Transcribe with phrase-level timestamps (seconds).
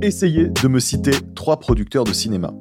[0.00, 2.54] Essayez de me citer trois producteurs de cinéma.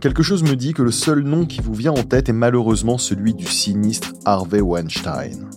[0.00, 2.96] Quelque chose me dit que le seul nom qui vous vient en tête est malheureusement
[2.96, 5.50] celui du sinistre Harvey Weinstein.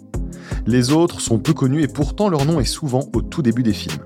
[0.68, 3.72] Les autres sont peu connus et pourtant leur nom est souvent au tout début des
[3.72, 4.02] films.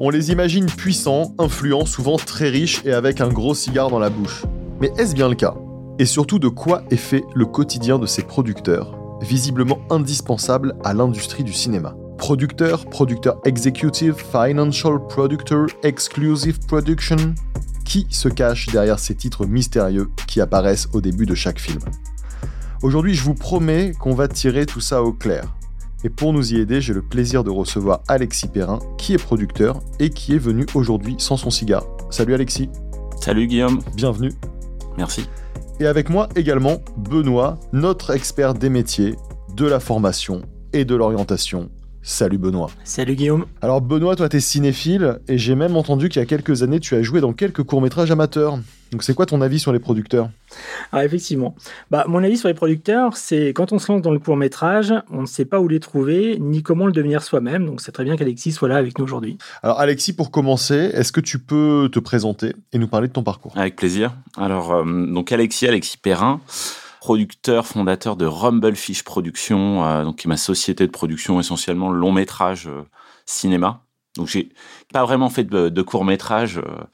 [0.00, 4.10] On les imagine puissants, influents, souvent très riches et avec un gros cigare dans la
[4.10, 4.44] bouche.
[4.82, 5.54] Mais est-ce bien le cas?
[5.98, 11.44] Et surtout de quoi est fait le quotidien de ces producteurs, visiblement indispensables à l'industrie
[11.44, 17.16] du cinéma Producteur, producteur executive, financial productor, exclusive production
[17.86, 21.80] Qui se cache derrière ces titres mystérieux qui apparaissent au début de chaque film
[22.82, 25.44] Aujourd'hui, je vous promets qu'on va tirer tout ça au clair.
[26.04, 29.80] Et pour nous y aider, j'ai le plaisir de recevoir Alexis Perrin, qui est producteur
[29.98, 31.86] et qui est venu aujourd'hui sans son cigare.
[32.10, 32.68] Salut Alexis.
[33.18, 33.80] Salut Guillaume.
[33.96, 34.32] Bienvenue.
[34.98, 35.26] Merci.
[35.80, 39.16] Et avec moi également Benoît, notre expert des métiers,
[39.56, 40.42] de la formation
[40.74, 41.70] et de l'orientation.
[42.02, 42.70] Salut Benoît.
[42.82, 43.44] Salut Guillaume.
[43.60, 46.94] Alors Benoît, toi t'es cinéphile et j'ai même entendu qu'il y a quelques années tu
[46.94, 48.58] as joué dans quelques courts-métrages amateurs.
[48.90, 50.30] Donc c'est quoi ton avis sur les producteurs?
[50.92, 51.54] Ah effectivement.
[51.90, 55.20] Bah mon avis sur les producteurs, c'est quand on se lance dans le court-métrage, on
[55.20, 57.66] ne sait pas où les trouver ni comment le devenir soi-même.
[57.66, 59.36] Donc c'est très bien qu'Alexis soit là avec nous aujourd'hui.
[59.62, 63.22] Alors Alexis, pour commencer, est-ce que tu peux te présenter et nous parler de ton
[63.22, 63.52] parcours?
[63.56, 64.14] Avec plaisir.
[64.38, 66.40] Alors euh, donc Alexis, Alexis Perrin
[67.00, 72.12] producteur, fondateur de Rumblefish Productions, euh, donc qui est ma société de production essentiellement long
[72.12, 72.82] métrage euh,
[73.24, 73.84] cinéma.
[74.16, 74.50] Donc j'ai
[74.92, 76.84] pas vraiment fait de, court métrage euh,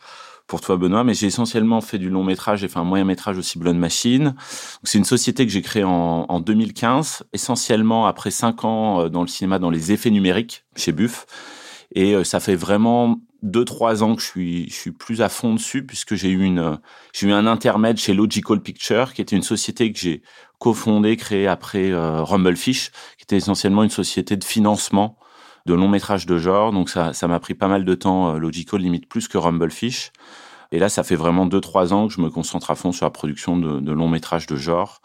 [0.47, 3.37] pour toi Benoît, mais j'ai essentiellement fait du long métrage et fait un moyen métrage
[3.37, 4.37] aussi Blood Machine.
[4.85, 9.29] C'est une société que j'ai créée en, en, 2015, essentiellement après cinq ans dans le
[9.29, 11.27] cinéma dans les effets numériques chez Buff.
[11.95, 15.55] Et ça fait vraiment deux trois ans que je suis je suis plus à fond
[15.55, 16.79] dessus puisque j'ai eu une
[17.13, 20.23] j'ai eu un intermède chez Logical Picture qui était une société que j'ai
[20.59, 25.17] cofondée créée après euh, Rumblefish qui était essentiellement une société de financement
[25.65, 26.73] de longs métrages de genre.
[26.73, 30.13] Donc ça ça m'a pris pas mal de temps euh, Logical limite plus que Rumblefish.
[30.73, 33.07] Et là ça fait vraiment deux trois ans que je me concentre à fond sur
[33.07, 35.01] la production de, de longs métrages de genre.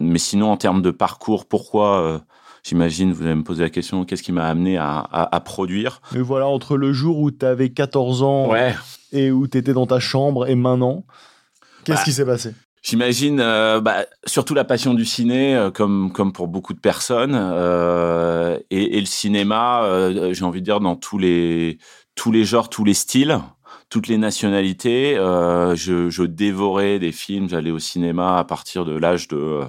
[0.00, 2.18] Mais sinon en termes de parcours pourquoi euh,
[2.62, 6.46] j'imagine, vous allez me poser la question, qu'est-ce qui m'a amené à, produire Mais voilà,
[6.46, 8.50] entre le jour où tu avais 14 ans
[9.12, 11.04] et où tu étais dans ta chambre et maintenant,
[11.84, 12.54] qu'est-ce bah, qui s'est passé?
[12.82, 17.38] J'imagine euh, bah, surtout la passion du ciné, euh, comme comme pour beaucoup de personnes,
[17.38, 21.78] euh, et, le cinéma, j'ai envie de dire dans tous les
[22.16, 23.38] tous les genres, tous les styles,
[23.88, 25.14] toutes les nationalités.
[25.14, 29.60] Je, je, dévorais des films, j'allais au cinéma à partir de l'âge de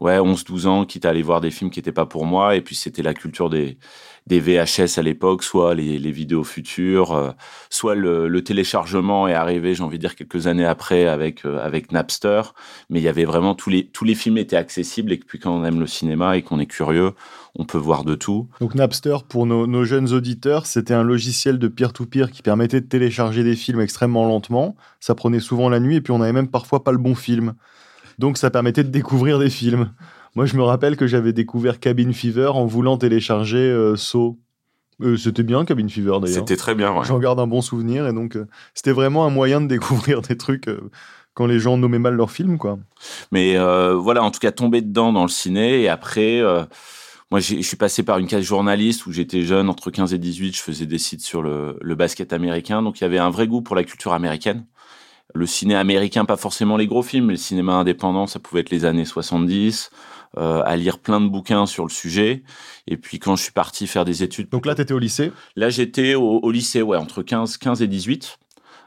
[0.00, 2.56] ouais, 11, 12 ans, quitte à aller voir des films qui n'étaient pas pour moi.
[2.56, 3.78] Et puis, c'était la culture des,
[4.28, 7.30] des VHS à l'époque, soit les, les, vidéos futures, euh,
[7.70, 11.58] soit le, le, téléchargement est arrivé, j'ai envie de dire, quelques années après avec, euh,
[11.64, 12.42] avec Napster.
[12.90, 15.52] Mais il y avait vraiment tous les, tous les films étaient accessibles et puis quand
[15.52, 17.12] on aime le cinéma et qu'on est curieux,
[17.56, 18.48] on peut voir de tout.
[18.60, 22.86] Donc Napster, pour nos, nos jeunes auditeurs, c'était un logiciel de peer-to-peer qui permettait de
[22.86, 24.76] télécharger des films extrêmement lentement.
[25.00, 27.54] Ça prenait souvent la nuit et puis on n'avait même parfois pas le bon film.
[28.18, 29.92] Donc ça permettait de découvrir des films.
[30.34, 34.38] Moi, je me rappelle que j'avais découvert Cabin Fever en voulant télécharger euh, Saw.
[35.00, 36.38] Euh, c'était bien Cabin Fever d'ailleurs.
[36.38, 36.92] C'était très bien.
[36.92, 37.04] Ouais.
[37.04, 40.36] J'en garde un bon souvenir et donc euh, c'était vraiment un moyen de découvrir des
[40.36, 40.68] trucs
[41.34, 42.78] quand les gens nommaient mal leurs films, quoi.
[43.30, 43.56] Mais
[43.94, 46.42] voilà, en tout cas, tomber dedans dans le ciné et après.
[47.30, 50.56] Moi, je suis passé par une case journaliste où j'étais jeune, entre 15 et 18,
[50.56, 52.80] je faisais des sites sur le, le basket américain.
[52.80, 54.64] Donc, il y avait un vrai goût pour la culture américaine
[55.34, 58.70] le ciné américain, pas forcément les gros films, mais le cinéma indépendant, ça pouvait être
[58.70, 59.90] les années 70,
[60.36, 62.42] euh, à lire plein de bouquins sur le sujet.
[62.86, 64.48] Et puis quand je suis parti faire des études...
[64.50, 65.32] Donc là, tu étais au lycée?
[65.56, 68.38] Là, j'étais au, lycée, ouais, entre 15, 15 et 18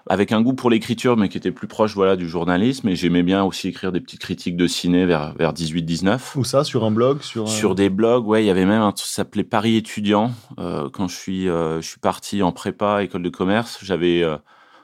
[0.09, 2.89] avec un goût pour l'écriture, mais qui était plus proche voilà du journalisme.
[2.89, 6.39] Et j'aimais bien aussi écrire des petites critiques de ciné vers vers 18-19.
[6.39, 6.63] Où ça?
[6.63, 7.21] Sur un blog?
[7.21, 8.43] Sur sur des blogs, ouais.
[8.43, 10.31] Il y avait même un truc qui s'appelait Paris étudiant.
[10.57, 14.37] Euh, quand je suis euh, je suis parti en prépa école de commerce, j'avais euh,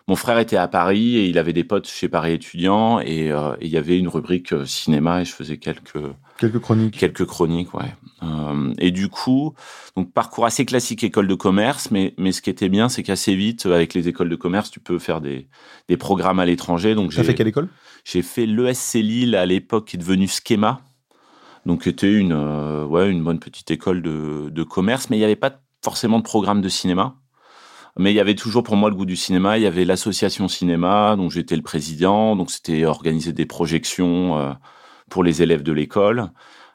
[0.08, 3.56] mon frère était à Paris et il avait des potes chez Paris étudiants et, euh,
[3.60, 6.00] il y avait une rubrique euh, cinéma et je faisais quelques
[6.40, 6.98] quelques chroniques.
[6.98, 7.94] Quelques chroniques, ouais.
[8.24, 9.54] Euh, et du coup,
[9.98, 13.36] donc parcours assez classique école de commerce, mais mais ce qui était bien, c'est qu'assez
[13.36, 15.50] vite avec les écoles de commerce, tu peux faire des
[15.90, 16.96] des programmes à l'étranger.
[16.96, 17.68] Donc j'ai fait quelle école?
[18.06, 20.80] J'ai fait l'ESC Lille à l'époque qui est devenue Schema.
[21.66, 22.34] Donc était une
[22.86, 26.24] ouais une bonne petite école de de commerce, mais il n'y avait pas forcément de
[26.24, 27.18] programme de cinéma.
[27.98, 29.58] Mais il y avait toujours pour moi le goût du cinéma.
[29.58, 32.36] Il y avait l'association cinéma, dont j'étais le président.
[32.36, 34.54] Donc c'était organiser des projections euh,
[35.10, 36.30] pour les élèves de l'école,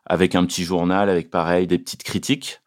[0.06, 2.60] avec un petit journal, avec pareil des petites critiques.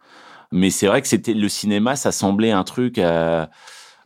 [0.52, 3.46] Mais c'est vrai que c'était le cinéma, ça semblait un truc euh,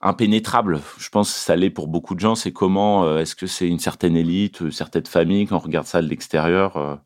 [0.01, 0.81] impénétrable.
[0.97, 2.33] Je pense que ça l'est pour beaucoup de gens.
[2.33, 5.85] C'est comment euh, est-ce que c'est une certaine élite, une certaine famille quand on regarde
[5.85, 6.99] ça de l'extérieur.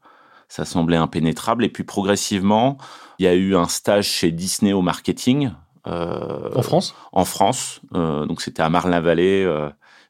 [0.47, 1.65] ça semblait impénétrable.
[1.65, 2.77] Et puis progressivement,
[3.19, 5.51] il y a eu un stage chez Disney au marketing
[5.85, 6.95] en France?
[7.11, 7.81] En France.
[7.91, 9.45] donc c'était à Marne-la-Vallée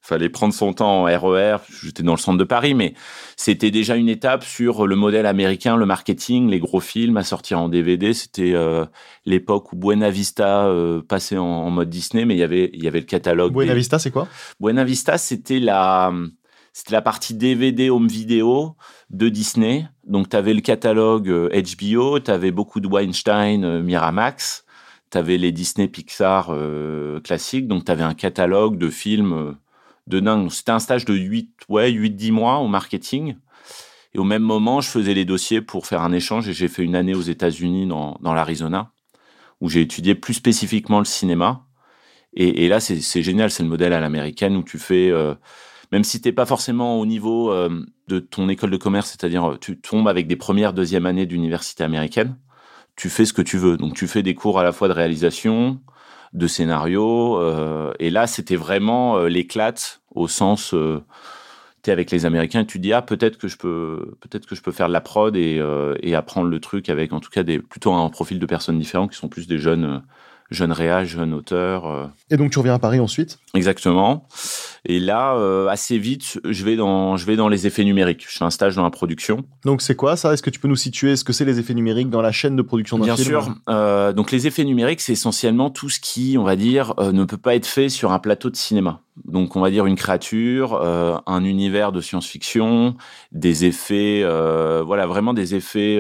[0.04, 1.58] fallait prendre son temps en RER.
[1.82, 2.94] J'étais dans le centre de Paris, mais
[3.38, 7.60] c'était déjà une étape sur le modèle américain, le marketing, les gros films à sortir
[7.60, 8.14] en DVD.
[8.14, 8.86] C'était euh,
[9.26, 12.88] l'époque où Buena Vista euh, passait en, mode Disney, mais il y avait il y
[12.88, 13.54] avait le catalogue.
[13.54, 14.28] Buena Vista, c'est quoi?
[14.60, 16.12] Buena Vista, c'était la
[16.74, 18.76] c'était la partie DVD home vidéo
[19.10, 19.88] de Disney.
[20.06, 24.66] Donc tu avais le catalogue HBO, tu avais beaucoup de Weinstein, euh, Miramax,
[25.14, 26.52] tu avais les Disney Pixar
[27.24, 29.56] classiques, donc tu avais un catalogue de films
[30.08, 30.50] de dingue.
[30.52, 33.36] C'était un stage de 8, ouais, 8-10 mois au marketing.
[34.14, 36.84] Et au même moment, je faisais les dossiers pour faire un échange et j'ai fait
[36.84, 38.92] une année aux États-Unis dans, l'Arizona,
[39.60, 41.66] où j'ai étudié plus spécifiquement le cinéma.
[42.36, 45.36] Et, là, c'est génial, c'est le modèle à l'américaine où tu fais, euh,
[45.92, 49.58] même si tu n'es pas forcément au niveau euh, de ton école de commerce, c'est-à-dire
[49.62, 52.36] tu tombes avec des premières, deuxième années d'université américaine,
[52.96, 53.78] tu fais ce que tu veux.
[53.78, 55.80] Donc tu fais des cours à la fois de réalisation,
[56.34, 57.38] de scénario.
[57.40, 61.04] Euh, et là, c'était vraiment euh, l'éclate au sens euh,
[61.84, 64.56] tu es avec les Américains et tu dis ah peut-être que je peux peut-être que
[64.56, 65.62] je peux faire de la prod et,
[66.02, 69.12] et apprendre le truc avec en tout cas des plutôt un profil de personnes différentes
[69.12, 70.02] qui sont plus des jeunes
[70.52, 71.88] jeune réa, jeune auteur.
[71.88, 72.06] Euh.
[72.30, 73.40] Et donc tu reviens à Paris ensuite?
[73.54, 74.28] Exactement.
[74.86, 78.26] Et là, euh, assez vite, je vais dans je vais dans les effets numériques.
[78.28, 79.46] Je fais un stage dans la production.
[79.66, 80.34] Donc c'est quoi ça?
[80.34, 82.56] Est-ce que tu peux nous situer ce que c'est les effets numériques dans la chaîne
[82.56, 83.30] de production d'un film?
[83.30, 83.56] Bien sûr.
[83.70, 87.38] Euh, donc les effets numériques, c'est essentiellement tout ce qui, on va dire, ne peut
[87.38, 89.02] pas être fait sur un plateau de cinéma.
[89.26, 92.96] Donc on va dire une créature, un univers de science-fiction,
[93.32, 94.24] des effets,
[94.84, 96.00] voilà, vraiment des effets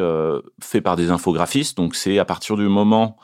[0.59, 1.77] faits par des infographistes.
[1.77, 3.17] Donc c'est à partir du moment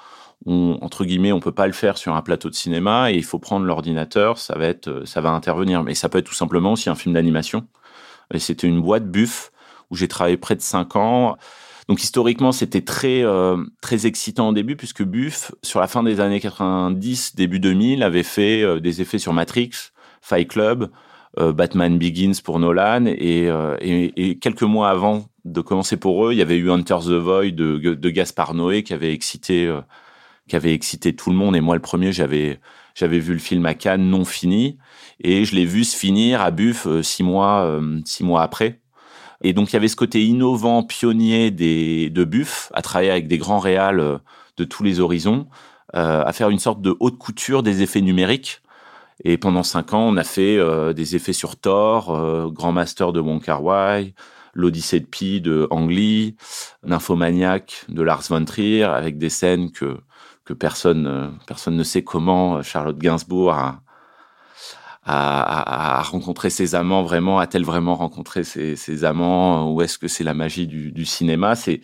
[0.46, 3.24] on, entre guillemets, on peut pas le faire sur un plateau de cinéma et il
[3.24, 5.84] faut prendre l'ordinateur, ça va être, euh, ça va intervenir.
[5.84, 7.68] Mais ça peut être tout simplement aussi un film d'animation.
[8.38, 9.52] C'était une boîte Buff
[9.90, 11.36] où j'ai travaillé près de cinq ans.
[11.88, 16.20] Donc historiquement, c'était très euh, très excitant au début puisque Buff, sur la fin des
[16.20, 19.72] années 90, début 2000, avait fait euh, des effets sur Matrix,
[20.22, 20.90] Fight Club,
[21.38, 23.48] Batman Begins pour Nolan et,
[23.82, 27.52] et, quelques mois avant de commencer pour eux, il y avait eu Hunter the Void
[27.52, 29.72] de, de Gaspar Noé qui avait excité
[30.50, 31.56] qui avait excité tout le monde.
[31.56, 32.60] Et moi, le premier, j'avais
[32.96, 34.78] j'avais vu le film à Cannes non fini
[35.22, 38.82] et je l'ai vu se finir à Buff euh, six mois euh, six mois après.
[39.42, 43.28] Et donc il y avait ce côté innovant, pionnier des de Buff, à travailler avec
[43.30, 44.18] des grands réals euh,
[44.58, 45.48] de tous les horizons,
[45.94, 48.62] à faire une sorte de haute couture des effets numériques.
[49.24, 50.60] Et pendant cinq ans, on a fait
[50.94, 53.62] des effets sur Thor, Grand Master de Wong Kar
[54.54, 56.36] l'Odyssée de Pi de Ang Lee,
[56.84, 59.98] Nymphomaniac de Lars von Trier, avec des scènes que
[60.50, 63.82] que personne, euh, personne ne sait comment euh, Charlotte Gainsbourg a,
[66.02, 70.68] rencontré ses amants vraiment, a-t-elle vraiment rencontré ses, amants, ou est-ce que c'est la magie
[70.68, 71.56] du, cinéma?
[71.56, 71.82] C'est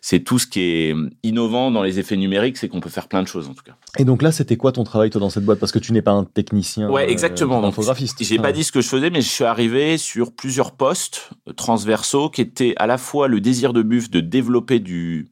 [0.00, 3.22] c'est tout ce qui est innovant dans les effets numériques, c'est qu'on peut faire plein
[3.22, 3.76] de choses en tout cas.
[3.98, 5.58] Et donc là, c'était quoi ton travail toi dans cette boîte?
[5.58, 8.22] Parce que tu n'es pas un technicien, ouais, exactement, euh, infographiste.
[8.22, 12.30] J'ai pas dit ce que je faisais, mais je suis arrivé sur plusieurs postes transversaux
[12.30, 15.30] qui étaient à la fois le désir de Buff de développer du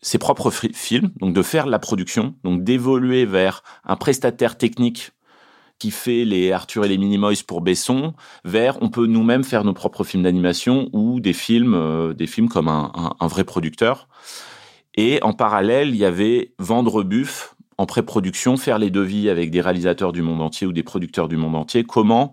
[0.00, 5.10] ses propres films, donc de faire la production, donc d'évoluer vers un prestataire technique
[5.78, 8.14] qui fait les Arthur et les Minimoys pour Besson,
[8.44, 12.48] vers on peut nous-mêmes faire nos propres films d'animation ou des films, euh, des films
[12.48, 14.08] comme un, vrai producteur.
[14.96, 19.60] Et en parallèle, il y avait vendre Buff en pré-production, faire les devis avec des
[19.60, 21.84] réalisateurs du monde entier ou des producteurs du monde entier.
[21.84, 22.32] Comment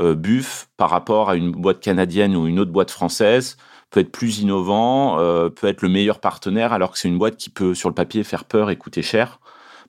[0.00, 3.58] euh, Buff, par rapport à une boîte canadienne ou une autre boîte française,
[3.96, 7.38] peut être plus innovant, euh, peut être le meilleur partenaire, alors que c'est une boîte
[7.38, 9.40] qui peut, sur le papier, faire peur et coûter cher.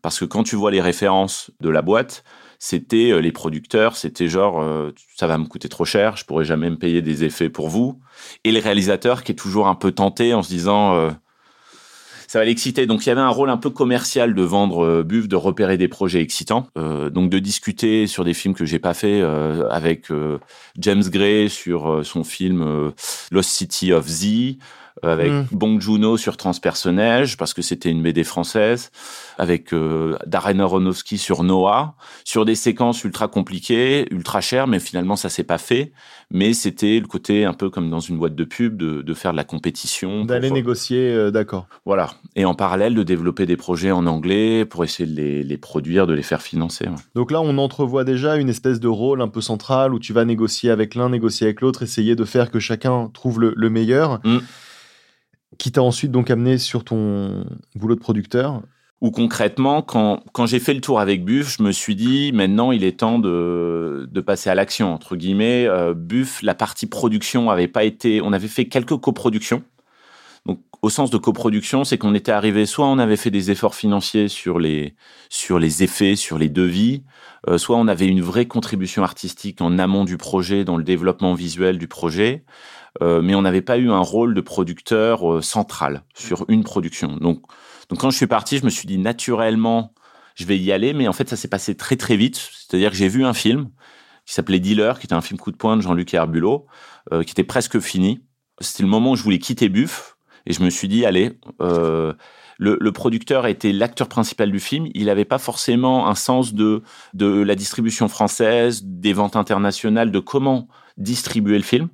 [0.02, 2.24] Parce que quand tu vois les références de la boîte,
[2.58, 6.46] c'était euh, les producteurs, c'était genre euh, ça va me coûter trop cher, je pourrais
[6.46, 8.00] jamais me payer des effets pour vous.
[8.46, 11.12] Et les réalisateurs qui est toujours un peu tenté en se disant
[12.28, 12.86] ça va l'exciter.
[12.86, 15.78] Donc il y avait un rôle un peu commercial de vendre euh, Buff, de repérer
[15.78, 19.68] des projets excitants, euh, donc de discuter sur des films que j'ai pas fait euh,
[19.70, 20.08] avec
[20.78, 22.92] James Gray sur son film
[23.32, 24.58] Lost City of Z,
[25.04, 25.48] avec mm.
[25.52, 28.92] Bong Joon-ho sur Transpersonnage parce que c'était une BD française,
[29.38, 35.16] avec euh, Darren Aronofsky sur Noah, sur des séquences ultra compliquées, ultra chères, mais finalement
[35.16, 35.92] ça s'est pas fait.
[36.30, 39.32] Mais c'était le côté un peu comme dans une boîte de pub de, de faire
[39.32, 41.68] de la compétition, d'aller négocier, euh, d'accord.
[41.86, 45.58] Voilà, et en parallèle de développer des projets en anglais pour essayer de les, les
[45.58, 46.86] produire, de les faire financer.
[47.16, 50.26] Donc là, on entrevoit déjà une espèce de rôle un peu central où tu vas
[50.26, 54.20] négocier avec l'un, négocier avec l'autre, essayer de faire que chacun trouve le, le meilleur.
[54.26, 54.40] Mm
[55.58, 58.62] qui t'a ensuite donc amené sur ton boulot de producteur
[59.00, 62.72] ou concrètement, quand, quand j'ai fait le tour avec Buff, je me suis dit, maintenant,
[62.72, 65.68] il est temps de, de passer à l'action, entre guillemets.
[65.68, 68.22] Euh, Buff, la partie production avait pas été...
[68.22, 69.62] On avait fait quelques coproductions.
[70.48, 73.76] Donc, au sens de coproduction, c'est qu'on était arrivé, soit on avait fait des efforts
[73.76, 74.96] financiers sur les,
[75.30, 77.04] sur les effets, sur les devis,
[77.48, 81.34] euh, soit on avait une vraie contribution artistique en amont du projet, dans le développement
[81.34, 82.46] visuel du projet,
[83.02, 87.18] euh, mais on n'avait pas eu un rôle de producteur euh, central sur une production.
[87.18, 87.44] Donc,
[87.98, 89.94] quand je suis parti, je me suis dit naturellement,
[90.36, 92.36] je vais y aller, mais en fait ça s'est passé très très vite.
[92.36, 93.70] C'est-à-dire que j'ai vu un film
[94.26, 96.68] qui s'appelait Dealer, qui était un film coup de poing de Jean-Luc Herbulot,
[97.10, 98.26] qui était presque fini.
[98.60, 102.14] C'était le moment où je voulais quitter Buff et je me suis dit, allez, euh,
[102.58, 104.88] le, le, producteur était l'acteur principal du film.
[104.94, 106.82] Il n'avait pas forcément un sens de,
[107.14, 111.90] de la distribution française, des ventes internationales, de comment distribuer le film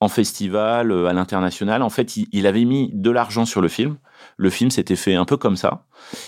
[0.00, 1.82] en festival, euh, à l'international.
[1.82, 3.96] En fait, il, avait mis de l'argent sur le film.
[4.38, 5.84] Le film s'était fait un peu comme ça.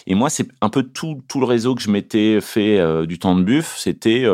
[0.07, 3.19] Et moi, c'est un peu tout, tout le réseau que je m'étais fait euh, du
[3.19, 3.75] temps de buff.
[3.79, 4.27] C'était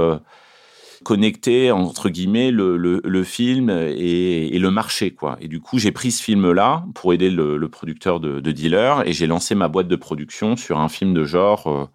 [1.09, 5.39] connecter entre guillemets le, le, film et, le marché quoi.
[5.41, 9.09] Et du coup j'ai pris ce film là pour aider le, producteur de, de, Dealer
[9.09, 11.87] et j'ai lancé ma boîte de production sur un film de genre euh,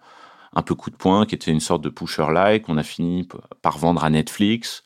[0.55, 3.27] un peu coup de poing qui était une sorte de pusher like qu'on a fini
[3.62, 4.84] par vendre à Netflix,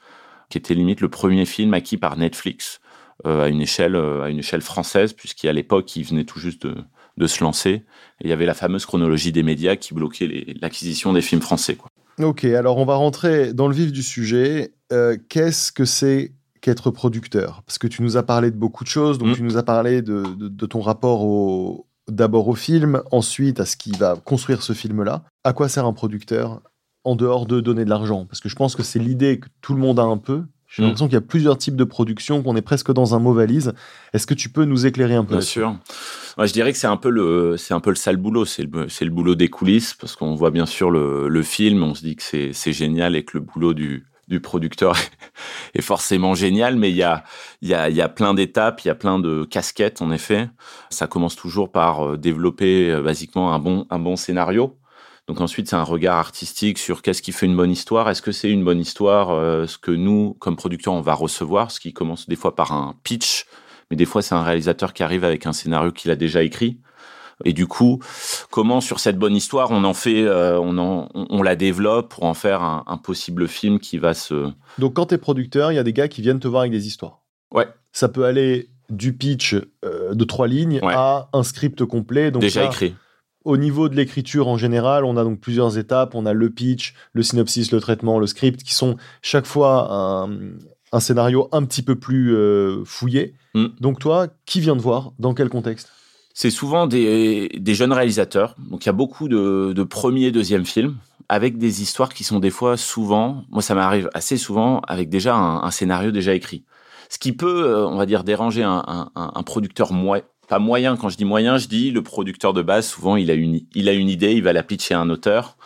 [0.49, 2.81] qui était limite le premier film acquis par Netflix
[3.25, 6.67] euh, à une échelle euh, à une échelle française puisqu'à l'époque il venait tout juste
[6.67, 6.75] de,
[7.15, 7.71] de se lancer
[8.19, 11.77] et il y avait la fameuse chronologie des médias qui bloquait l'acquisition des films français
[11.77, 11.89] quoi.
[12.21, 14.73] Ok, alors on va rentrer dans le vif du sujet.
[14.91, 17.61] Euh, Qu'est-ce que c'est qu'être producteur?
[17.65, 19.35] Parce que tu nous as parlé de beaucoup de choses, donc mmh.
[19.35, 23.65] tu nous as parlé de, de, de ton rapport au, d'abord au film, ensuite à
[23.65, 25.23] ce qui va construire ce film-là.
[25.43, 26.61] À quoi sert un producteur
[27.03, 28.25] en dehors de donner de l'argent?
[28.25, 30.83] Parce que je pense que c'est l'idée que tout le monde a un peu, j'ai
[30.83, 31.09] l'impression mmh.
[31.09, 33.73] qu'il y a plusieurs types de production, qu'on est presque dans un mot valise.
[34.13, 35.77] Est-ce que tu peux nous éclairer un peu Bien sûr.
[36.37, 38.43] Moi, je dirais que c'est un peu le, c'est un peu le sale boulot.
[38.43, 41.83] C'est le, c'est le boulot des coulisses parce qu'on voit bien sûr le, le film,
[41.83, 44.97] on se dit que c'est, c'est génial et que le boulot du, du producteur
[45.73, 47.23] est forcément génial, mais il y a,
[47.61, 50.11] il y a, il y a plein d'étapes, il y a plein de casquettes en
[50.11, 50.49] effet.
[50.89, 54.77] Ça commence toujours par euh, développer euh, basiquement un bon, un bon scénario
[55.27, 58.09] donc ensuite, c'est un regard artistique sur qu'est-ce qui fait une bonne histoire.
[58.09, 61.69] Est-ce que c'est une bonne histoire euh, ce que nous, comme producteurs, on va recevoir,
[61.71, 63.45] ce qui commence des fois par un pitch,
[63.91, 66.79] mais des fois c'est un réalisateur qui arrive avec un scénario qu'il a déjà écrit.
[67.45, 68.01] Et du coup,
[68.49, 72.23] comment sur cette bonne histoire on en fait, euh, on, en, on, la développe pour
[72.23, 74.49] en faire un, un possible film qui va se.
[74.79, 76.71] Donc quand tu es producteur, il y a des gars qui viennent te voir avec
[76.71, 77.19] des histoires.
[77.53, 77.67] Ouais.
[77.91, 79.53] Ça peut aller du pitch
[79.85, 80.93] euh, de trois lignes Ouais.
[80.95, 82.31] à un script complet.
[82.31, 82.95] Donc déjà écrit.
[83.47, 86.15] Au niveau de l'écriture en général, on a donc plusieurs étapes.
[86.15, 90.29] On a le pitch, le synopsis, le traitement, le script, qui sont chaque fois un,
[90.91, 93.35] un scénario un petit peu plus euh, fouillé.
[93.53, 93.67] Mm.
[93.79, 95.13] Donc toi, qui vient te voir?
[95.17, 95.93] Dans quel contexte?
[96.33, 98.53] C'est souvent des, des jeunes réalisateurs.
[98.69, 100.97] Donc il y a beaucoup de, de premiers, deuxièmes films
[101.29, 105.35] avec des histoires qui sont des fois souvent, moi ça m'arrive assez souvent avec déjà
[105.35, 106.63] un, un, scénario déjà écrit.
[107.09, 110.97] Ce qui peut, euh, on va dire, déranger un, un, un producteur moi, pas moyen.
[110.97, 112.87] Quand je dis moyen, je dis le producteur de base.
[112.87, 115.57] Souvent, il a une, il a une idée, il va la pitcher à un auteur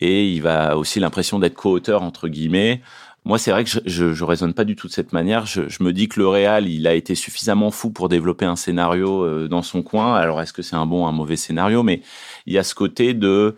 [0.00, 2.80] et il va aussi l'impression d'être co-auteur entre guillemets.
[3.24, 5.46] Moi, c'est vrai que je, je, je, raisonne pas du tout de cette manière.
[5.46, 8.56] Je, je, me dis que le réal, il a été suffisamment fou pour développer un
[8.56, 10.16] scénario euh, dans son coin.
[10.16, 11.84] Alors, est-ce que c'est un bon, ou un mauvais scénario?
[11.84, 12.02] Mais
[12.46, 13.54] il y a ce côté de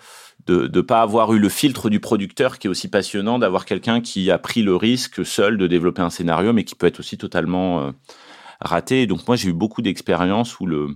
[0.47, 4.03] de ne pas avoir eu le filtre du producteur qui est aussi passionnant, d'avoir quelqu'un
[4.03, 7.17] qui a pris le risque seul de développer un scénario, mais qui peut être aussi
[7.17, 7.93] totalement euh,
[8.61, 9.07] raté.
[9.07, 10.89] Donc moi j'ai eu beaucoup d'expériences où le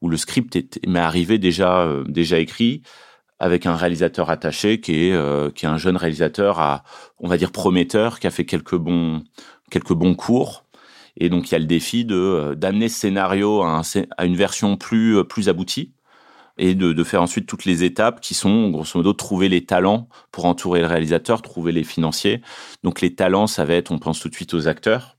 [0.00, 2.82] où le script m'est arrivé déjà euh, déjà écrit
[3.38, 6.84] avec un réalisateur attaché qui est euh, qui est un jeune réalisateur à
[7.18, 9.24] on va dire prometteur qui a fait quelques bons
[9.70, 10.64] quelques bons cours
[11.18, 13.82] et donc il y a le défi de euh, d'amener ce scénario à, un,
[14.16, 15.92] à, une version plus plus aboutie
[16.58, 20.08] et de, de, faire ensuite toutes les étapes qui sont grosso modo trouver les talents
[20.32, 22.40] pour entourer le réalisateur, trouver les financiers.
[22.82, 25.15] Donc les talents, ça va être, on pense tout de suite aux acteurs,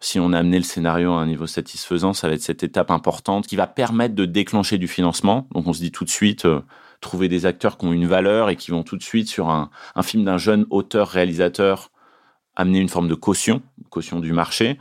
[0.00, 2.90] si on a amené le scénario à un niveau satisfaisant, ça va être cette étape
[2.90, 5.48] importante qui va permettre de déclencher du financement.
[5.52, 6.60] Donc on se dit tout de suite, euh,
[7.00, 9.70] trouver des acteurs qui ont une valeur et qui vont tout de suite sur un,
[9.94, 11.90] un film d'un jeune auteur-réalisateur
[12.58, 14.78] amener une forme de caution, caution du marché.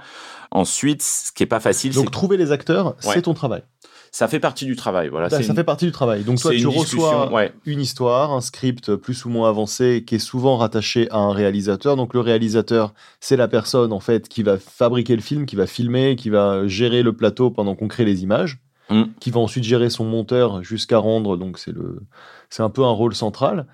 [0.49, 3.13] Ensuite, ce qui est pas facile, donc trouver les acteurs, ouais.
[3.13, 3.63] c'est ton travail.
[4.11, 5.29] Ça fait partie du travail, voilà.
[5.29, 5.55] Ça, ça une...
[5.55, 6.23] fait partie du travail.
[6.23, 7.53] Donc toi, tu reçois ouais.
[7.65, 11.95] une histoire, un script plus ou moins avancé qui est souvent rattaché à un réalisateur.
[11.95, 15.67] Donc le réalisateur, c'est la personne en fait qui va fabriquer le film, qui va
[15.67, 18.59] filmer, qui va gérer le plateau pendant qu'on crée les images,
[18.89, 19.03] mm.
[19.19, 21.37] qui va ensuite gérer son monteur jusqu'à rendre.
[21.37, 22.01] Donc c'est le,
[22.49, 23.67] c'est un peu un rôle central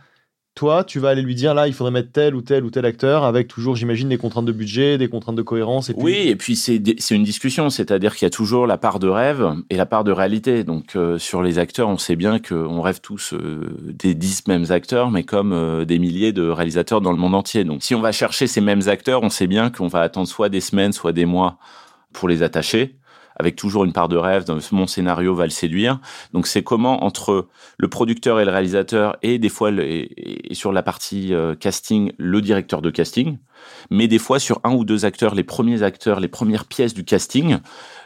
[0.55, 2.85] toi, tu vas aller lui dire là, il faudrait mettre tel ou tel ou tel
[2.85, 5.89] acteur avec toujours, j'imagine, des contraintes de budget, des contraintes de cohérence.
[5.89, 5.95] Et.
[5.97, 9.51] Oui, et puis c'est une discussion, c'est-à-dire qu'il y a toujours la part de rêve
[9.71, 10.63] et la part de réalité.
[10.63, 14.65] Donc euh, sur les acteurs, on sait bien qu'on rêve tous euh, des dix mêmes
[14.69, 17.63] acteurs, mais comme euh, des milliers de réalisateurs dans le monde entier.
[17.63, 20.49] Donc si on va chercher ces mêmes acteurs, on sait bien qu'on va attendre soit
[20.49, 21.57] des semaines, soit des mois
[22.11, 22.95] pour les attacher
[23.35, 25.99] avec toujours une part de rêve, dans mon scénario va le séduire.
[26.33, 27.47] Donc c'est comment entre
[27.77, 29.71] le producteur et le réalisateur et des fois
[30.51, 33.37] sur la partie euh, casting le directeur de casting,
[33.89, 37.03] mais des fois sur un ou deux acteurs, les premiers acteurs, les premières pièces du
[37.03, 37.57] casting,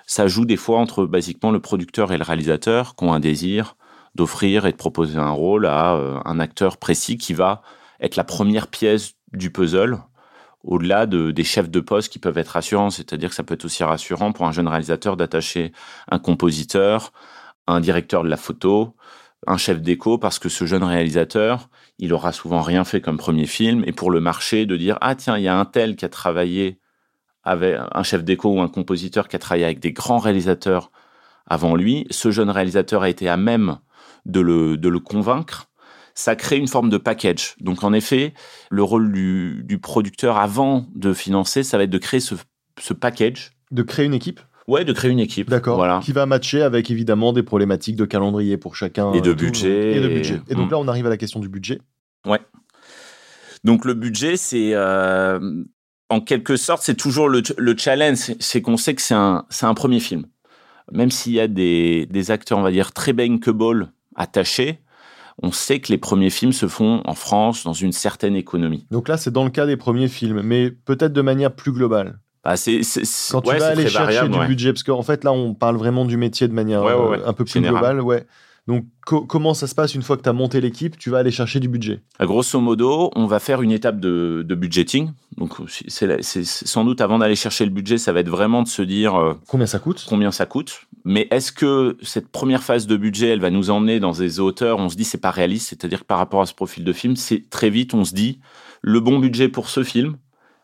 [0.05, 3.75] ça joue des fois entre basiquement le producteur et le réalisateur qui ont un désir
[4.15, 7.61] d'offrir et de proposer un rôle à euh, un acteur précis qui va
[7.99, 9.99] être la première pièce du puzzle
[10.67, 13.65] au-delà de, des chefs de poste qui peuvent être rassurants, c'est-à-dire que ça peut être
[13.65, 15.71] aussi rassurant pour un jeune réalisateur d'attacher
[16.11, 17.13] un compositeur,
[17.67, 18.95] un directeur de la photo,
[19.47, 21.69] un chef d'écho, parce que ce jeune réalisateur,
[21.99, 25.15] il aura souvent rien fait comme premier film, et pour le marché, de dire ah
[25.15, 26.79] tiens, il y a un tel qui a travaillé
[27.43, 30.91] avec un chef d'écho ou un compositeur qui a travaillé avec des grands réalisateurs
[31.45, 33.79] avant lui, ce jeune réalisateur a été à même
[34.25, 35.66] de le, de le convaincre
[36.17, 37.55] ça crée une forme de package.
[37.61, 38.33] Donc en effet,
[38.71, 42.33] le rôle du, producteur avant de financer, ça va être de créer ce,
[42.93, 43.51] package.
[43.69, 44.39] De créer une équipe?
[44.67, 45.47] Ouais, de créer une équipe.
[45.47, 45.77] D'accord.
[45.77, 46.01] Voilà.
[46.03, 49.13] Qui va matcher avec évidemment des problématiques de calendrier pour chacun.
[49.13, 49.95] Et de budget.
[49.95, 50.41] Et de budget.
[50.49, 50.71] Et donc mm.
[50.71, 51.79] là, on arrive à la question du budget.
[52.25, 52.41] Ouais.
[53.63, 55.39] Donc le budget, c'est euh,
[56.09, 57.43] en quelque sorte, c'est toujours le,
[57.77, 58.33] challenge.
[58.39, 60.25] C'est qu'on sait que c'est un, un premier film.
[60.91, 64.79] Même s'il y a des, des acteurs, on va dire, très bankable attachés,
[65.43, 68.87] on sait que les premiers films se font en France dans une certaine économie.
[68.91, 72.19] Donc là, c'est dans le cas des premiers films, mais peut-être de manière plus globale.
[72.43, 72.55] Bah,
[73.31, 76.17] Quand tu vas aller chercher du budget, parce qu'en fait, là, on parle vraiment du
[76.17, 78.01] métier de manière euh, un peu plus globale.
[78.01, 78.25] Ouais.
[78.67, 81.31] Donc, comment ça se passe une fois que tu as monté l'équipe Tu vas aller
[81.31, 82.01] chercher du budget?
[82.19, 85.11] Grosso modo, on va faire une étape de, budgeting.
[85.37, 85.53] Donc,
[85.87, 89.15] c'est sans doute avant d'aller chercher le budget, ça va être vraiment de se dire
[89.15, 90.05] euh, combien ça coûte?
[90.09, 90.81] Combien ça coûte.
[91.05, 94.79] Mais est-ce que cette première phase de budget, elle va nous emmener dans des hauteurs?
[94.79, 97.15] On se dit c'est pas réaliste, c'est-à-dire que par rapport à ce profil de film,
[97.15, 98.39] c'est très vite on se dit
[98.81, 100.17] le bon budget pour ce film,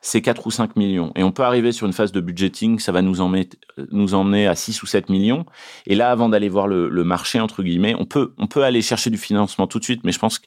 [0.04, 1.12] c'est 4 ou 5 millions.
[1.16, 3.50] Et on peut arriver sur une phase de budgeting, ça va nous emmener,
[3.92, 5.46] nous emmener à 6 ou 7 millions.
[5.88, 9.10] Et là, avant d'aller voir le, marché, entre guillemets, on peut, on peut aller chercher
[9.10, 10.46] du financement tout de suite, mais je pense que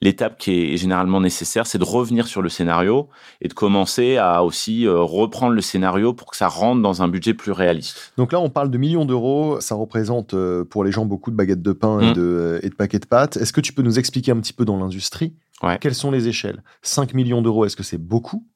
[0.00, 3.08] l'étape qui est généralement nécessaire, c'est de revenir sur le scénario
[3.40, 7.08] et de commencer à aussi euh, reprendre le scénario pour que ça rentre dans un
[7.08, 8.12] budget plus réaliste.
[8.16, 9.60] Donc là, on parle de millions d'euros.
[9.60, 12.14] Ça représente euh, pour les gens beaucoup de baguettes de pain et, mmh.
[12.14, 13.36] de, et de paquets de pâtes.
[13.38, 15.34] Est-ce que tu peux nous expliquer un petit peu dans l'industrie
[15.80, 16.62] quelles sont les échelles?
[16.82, 18.46] 5 millions d'euros, est-ce que c'est beaucoup?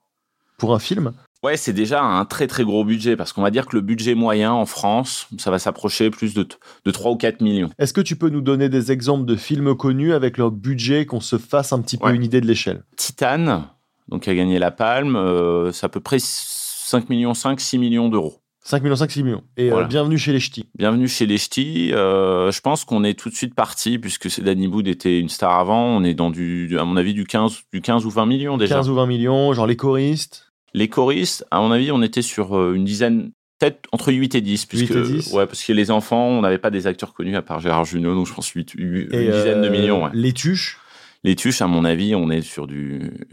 [0.58, 1.12] Pour un film?
[1.44, 4.16] Ouais, c'est déjà un très très gros budget parce qu'on va dire que le budget
[4.16, 6.46] moyen en France, ça va s'approcher plus de,
[6.84, 7.70] de 3 ou 4 millions.
[7.78, 11.20] Est-ce que tu peux nous donner des exemples de films connus avec leur budget, qu'on
[11.20, 12.82] se fasse un petit peu une idée de l'échelle?
[12.96, 13.66] Titan,
[14.08, 17.78] donc qui a gagné la palme, euh, c'est à peu près 5 millions 5, 6
[17.78, 18.40] millions d'euros.
[18.64, 19.44] 5 millions 5, 6 millions.
[19.56, 20.68] Et euh, bienvenue chez les Ch'tis.
[20.74, 21.92] Bienvenue chez les Ch'tis.
[21.94, 25.58] Euh, je pense qu'on est tout de suite parti, puisque Danny Boud était une star
[25.58, 25.86] avant.
[25.86, 28.74] On est dans, du, à mon avis, du 15, du 15 ou 20 millions déjà.
[28.74, 30.47] 15 ou 20 millions, genre les choristes
[30.78, 34.40] les choristes, à mon avis, on était sur euh, une dizaine, peut-être entre 8 et
[34.40, 34.66] 10.
[34.66, 37.36] Puisque, 8 et 10 Ouais, parce que les enfants, on n'avait pas des acteurs connus
[37.36, 40.04] à part Gérard Jugnot, donc je pense 8, une dizaine de millions.
[40.04, 40.10] Ouais.
[40.14, 40.78] Les tuches
[41.24, 43.26] les tuches, à mon avis, on est sur du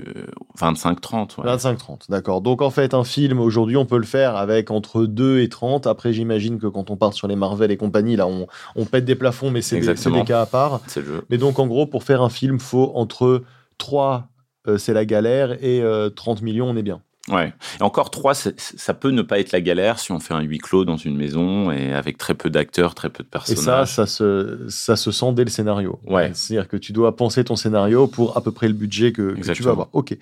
[0.59, 1.45] 25-30.
[1.45, 2.41] Euh, 25-30, d'accord.
[2.41, 5.85] Donc en fait, un film, aujourd'hui, on peut le faire avec entre 2 et 30.
[5.85, 9.05] Après, j'imagine que quand on part sur les Marvel et compagnie, là, on, on pète
[9.05, 10.81] des plafonds, mais c'est des, des, cas à part.
[10.87, 11.25] C'est le jeu.
[11.29, 13.43] Mais donc, en gros, pour faire un film, faut entre
[13.77, 14.29] 3,
[14.67, 15.83] euh, c'est la galère, et
[16.15, 17.01] 30 millions, on est bien.
[17.29, 17.53] Ouais.
[17.79, 20.59] Et encore trois, ça peut ne pas être la galère si on fait un huis
[20.59, 23.59] clos dans une maison et avec très peu d'acteurs, très peu de personnages.
[23.59, 25.99] Et ça, ça se, ça se sent dès le scénario.
[26.05, 26.31] Ouais.
[26.33, 29.63] C'est-à-dire que tu dois penser ton scénario pour à peu près le budget que, tu
[29.63, 29.89] vas avoir.
[29.93, 30.15] Ok.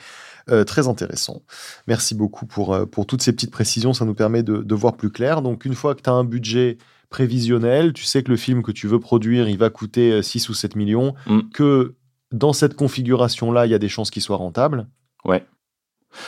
[0.49, 1.41] Euh, très intéressant.
[1.87, 3.93] Merci beaucoup pour, euh, pour toutes ces petites précisions.
[3.93, 5.41] Ça nous permet de, de voir plus clair.
[5.41, 6.77] Donc, une fois que tu as un budget
[7.09, 10.51] prévisionnel, tu sais que le film que tu veux produire, il va coûter 6 euh,
[10.51, 11.39] ou 7 millions, mm.
[11.53, 11.95] que
[12.31, 14.87] dans cette configuration-là, il y a des chances qu'il soit rentable.
[15.23, 15.45] Ouais.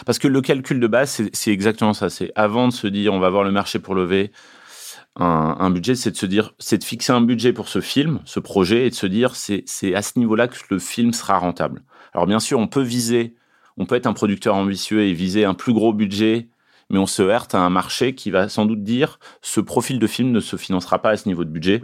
[0.06, 2.10] Parce que le calcul de base, c'est exactement ça.
[2.10, 4.32] C'est avant de se dire on va voir le marché pour lever
[5.18, 8.40] un, budget, c'est de se dire, c'est de fixer un budget pour ce film, ce
[8.40, 11.84] projet, et de se dire c'est à ce niveau-là que le film sera rentable.
[12.14, 13.36] Alors bien sûr, on peut viser,
[13.78, 16.50] on peut être un producteur ambitieux et viser un plus gros budget,
[16.90, 20.08] mais on se heurte à un marché qui va sans doute dire ce profil de
[20.08, 21.82] film ne se financera pas à ce niveau de budget.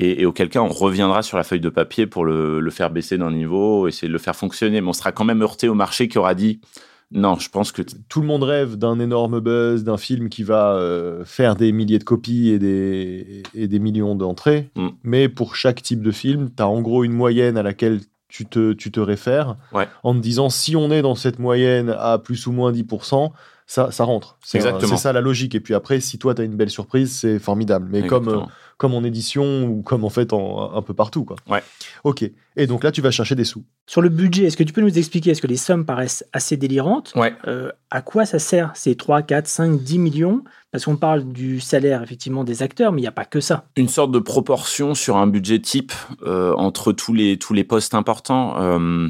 [0.00, 3.18] Et, auquel cas on reviendra sur la feuille de papier pour le, le faire baisser
[3.18, 4.80] d'un niveau, essayer de le faire fonctionner.
[4.80, 6.60] Mais on sera quand même heurté au marché qui aura dit
[7.10, 10.74] non, je pense que tout le monde rêve d'un énorme buzz, d'un film qui va
[10.74, 14.70] euh, faire des milliers de copies et des, et des millions d'entrées.
[14.76, 14.88] Mm.
[15.04, 18.44] Mais pour chaque type de film, tu as en gros une moyenne à laquelle tu
[18.44, 19.56] te, tu te réfères
[20.02, 23.30] en te disant si on est dans cette moyenne à plus ou moins 10%,
[23.70, 24.38] ça, ça rentre.
[24.42, 24.96] C'est Exactement.
[24.96, 25.54] c'est ça la logique.
[25.54, 27.86] Et puis après, si toi, tu as une belle surprise, c'est formidable.
[27.92, 28.40] Mais comme, euh,
[28.78, 31.26] comme en édition ou comme en fait en, un peu partout.
[31.26, 31.36] Quoi.
[31.46, 31.62] Ouais.
[32.02, 32.24] Ok.
[32.56, 33.66] Et donc là, tu vas chercher des sous.
[33.86, 36.56] Sur le budget, est-ce que tu peux nous expliquer, est-ce que les sommes paraissent assez
[36.56, 37.34] délirantes Ouais.
[37.46, 40.42] Euh, À quoi ça sert ces 3, 4, 5, 10 millions?
[40.72, 43.66] Parce qu'on parle du salaire effectivement des acteurs, mais il n'y a pas que ça.
[43.76, 47.92] une sorte de proportion sur un budget type euh, entre tous les, tous les postes
[47.92, 48.54] importants.
[48.62, 49.08] Euh,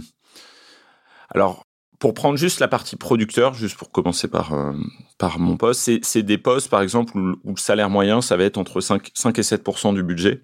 [1.31, 1.63] alors,
[1.99, 4.73] pour prendre juste la partie producteur, juste pour commencer par, euh,
[5.19, 8.59] par mon poste, c'est- des postes, par exemple, où, le salaire moyen, ça va être
[8.59, 10.43] entre 5, 5 et 7% du budget.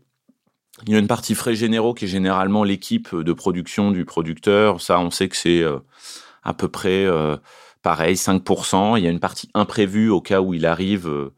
[0.86, 4.80] Il y a une partie frais généraux qui est généralement l'équipe de production du producteur.
[4.80, 5.78] Ça, on sait que c'est euh,
[6.42, 7.36] à peu près euh,
[7.82, 8.96] pareil, 5%.
[8.96, 11.32] Il y a une partie imprévue au cas où il arrive euh,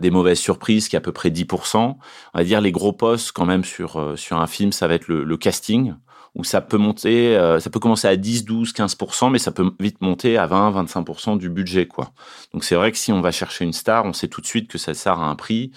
[0.00, 1.98] des mauvaises surprises qui est à peu près 10%.
[2.32, 4.94] On va dire les gros postes quand même sur, euh, sur un film, ça va
[4.94, 5.94] être le, le casting,
[6.34, 9.70] où ça peut monter, euh, ça peut commencer à 10, 12, 15%, mais ça peut
[9.80, 11.86] vite monter à 20, 25% du budget.
[11.86, 12.10] quoi.
[12.54, 14.68] Donc c'est vrai que si on va chercher une star, on sait tout de suite
[14.70, 15.72] que ça sert à un prix.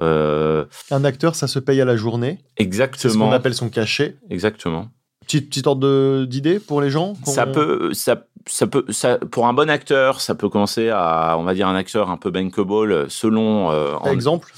[0.00, 2.38] Euh, Un acteur, ça se paye à la journée.
[2.56, 3.26] C'est ce exactement.
[3.28, 4.16] qu'on appelle son cachet.
[4.30, 4.88] Exactement.
[5.22, 9.52] Petite, petite ordre d'idée pour les gens Ça peut, ça, ça peut, ça, pour un
[9.52, 13.70] bon acteur, ça peut commencer à, on va dire, un acteur un peu bankable selon.
[13.72, 14.50] euh, en- Exemple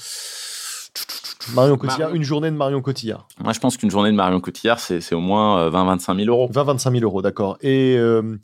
[1.53, 3.27] Marion Cotillard, une journée de Marion Cotillard.
[3.43, 6.49] Moi, je pense qu'une journée de Marion Cotillard, c'est au moins 20-25 000 euros.
[6.53, 7.57] 20-25 000 euros, d'accord.
[7.61, 8.37] Et euh,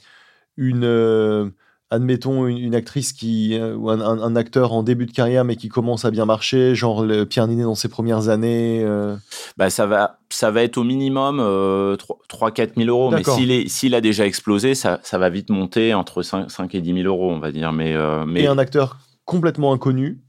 [0.58, 1.50] une, euh,
[1.92, 5.46] admettons, une, une actrice qui, euh, ou un, un- un acteur en début de carrière,
[5.46, 8.82] mais qui commence à bien marcher, genre le Pierre Ninet dans ses premières années.
[8.84, 9.16] euh,
[9.58, 13.12] Bah, ça va, ça va être au minimum 3-4 000 euros.
[13.12, 13.24] Mais
[13.68, 17.06] s'il a déjà explosé, ça, ça va vite monter entre 5, 5 et 10 000
[17.08, 17.72] euros, on va dire.
[17.72, 20.20] Mais, euh, mais Et un acteur complètement inconnu,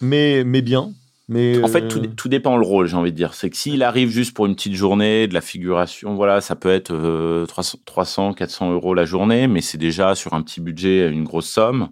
[0.00, 0.92] mais, mais bien.
[1.28, 3.32] Mais, En fait, euh, tout, tout dépend le rôle, j'ai envie de dire.
[3.34, 6.70] C'est que s'il arrive juste pour une petite journée, de la figuration, voilà, ça peut
[6.70, 11.08] être euh, 300, 300, 400 euros la journée, mais c'est déjà sur un petit budget
[11.08, 11.88] une grosse somme.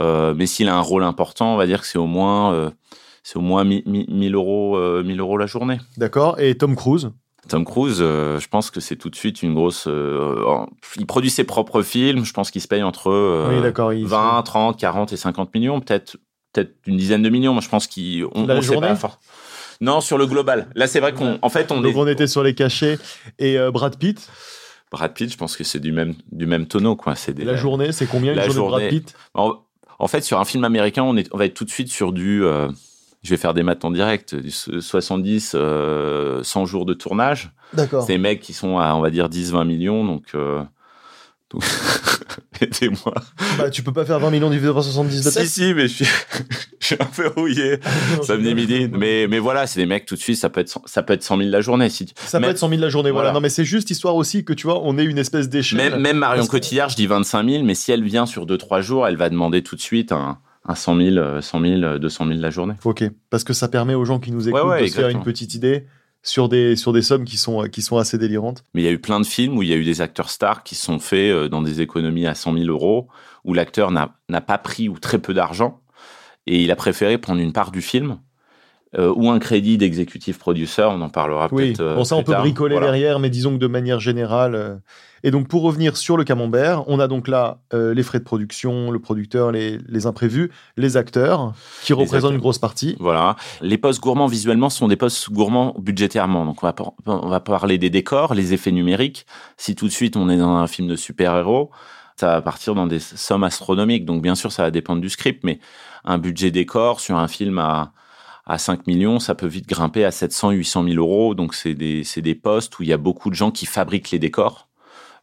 [0.00, 2.70] Euh, mais s'il a un rôle important, on va dire que c'est au moins, euh,
[3.24, 5.78] c'est au moins 1000 1000 euros, euh, 1000 euros la journée.
[5.96, 6.38] D'accord.
[6.38, 7.10] Et Tom Cruise?
[7.48, 9.86] Tom Cruise, euh, je pense que c'est tout de suite une grosse.
[9.88, 10.36] euh,
[10.96, 12.24] il produit ses propres films.
[12.24, 13.92] Je pense qu'il se paye entre euh, Oui, d'accord.
[13.92, 16.18] il- 20, 30, 40 et 50 millions, peut-être
[16.52, 17.52] peut-être une dizaine de millions.
[17.52, 18.24] Moi, je pense qu'il.
[18.34, 19.20] on- La on sait journée pas fort.
[19.80, 20.68] Non, sur le global.
[20.74, 21.98] Là, c'est vrai qu'on, en fait, on Donc est.
[21.98, 22.98] on était sur les cachets.
[23.38, 24.28] Et euh, Brad Pitt,
[24.92, 27.14] Brad Pitt, je pense que c'est du même du même tonneau, quoi.
[27.14, 27.44] C'est des.
[27.44, 28.88] la journée, c'est combien une la journée, de Brad.
[28.90, 29.14] Pitt?
[29.34, 29.54] En,
[29.98, 32.12] en fait, sur un film américain, on, est, on va être tout de suite sur
[32.12, 32.44] du.
[32.44, 32.68] euh,
[33.22, 37.50] je vais faire des maths en direct, du 70, euh, 100 jours de tournage.
[37.74, 38.02] D'accord.
[38.02, 40.34] C'est des mecs qui sont à, on va dire, 10-20 millions, donc.
[41.50, 41.62] Donc
[42.60, 43.14] Aidez-moi.
[43.56, 45.88] Bah, tu peux pas faire 20 millions divisé par 70 de Si, tête si, mais
[45.88, 46.04] je suis,
[46.80, 47.78] je suis un peu rouillé.
[48.22, 48.86] Ça venait midi.
[48.92, 51.14] Mais, mais voilà, c'est des mecs tout de suite, ça peut être, 100 ça peut
[51.14, 51.88] être 100 000 la journée.
[51.88, 53.28] Si tu- Ça peut être 100 000 la journée, voilà.
[53.28, 53.34] Voilà.
[53.34, 55.78] Non, mais c'est juste histoire aussi que tu vois, on ait une espèce d'échelle.
[55.78, 58.82] même, même Marion Parce Cotillard, je dis 25 000, mais si elle vient sur 2-3
[58.82, 62.26] jours, elle va demander tout de suite un, un 100 000, euh, 100 000, 200
[62.28, 62.74] 000 la journée.
[62.84, 65.22] Ok, parce que ça permet aux gens qui nous écoutent ouais, de se faire une
[65.22, 65.86] petite idée
[66.22, 68.64] sur des, sur des sommes qui sont, qui sont assez délirantes.
[68.74, 70.30] Mais il y a eu plein de films où il y a eu des acteurs
[70.30, 73.08] stars qui sont faits euh, dans des économies à 100 000 euros,
[73.44, 75.80] où l'acteur n'a pas pris ou très peu d'argent,
[76.46, 78.18] et il a préféré prendre une part du film,
[78.98, 81.80] euh, ou un crédit d'exécutif producer, on en parlera Oui, peut-être.
[81.80, 82.40] euh, bon, ça on peut tard.
[82.42, 82.88] bricoler Voilà.
[82.88, 84.54] derrière, mais disons que de manière générale.
[84.56, 84.74] euh,
[85.22, 88.24] Et donc pour revenir sur le camembert, on a donc là euh, les frais de
[88.24, 92.32] production, le producteur, les, les imprévus, les acteurs, qui représentent acteurs.
[92.32, 92.96] une grosse partie.
[92.98, 93.36] Voilà.
[93.60, 96.44] Les postes gourmands visuellement sont des postes gourmands budgétairement.
[96.44, 99.24] Donc on va, par- on va parler des décors, les effets numériques.
[99.56, 101.70] Si tout de suite on est dans un film de super-héros,
[102.16, 104.04] ça va partir dans des sommes astronomiques.
[104.04, 105.60] Donc bien sûr ça va dépendre du script, mais
[106.04, 107.92] un budget décor sur un film à,
[108.50, 111.34] à 5 millions, ça peut vite grimper à 700, 800 000 euros.
[111.34, 114.18] Donc c'est des, des postes où il y a beaucoup de gens qui fabriquent les
[114.18, 114.68] décors.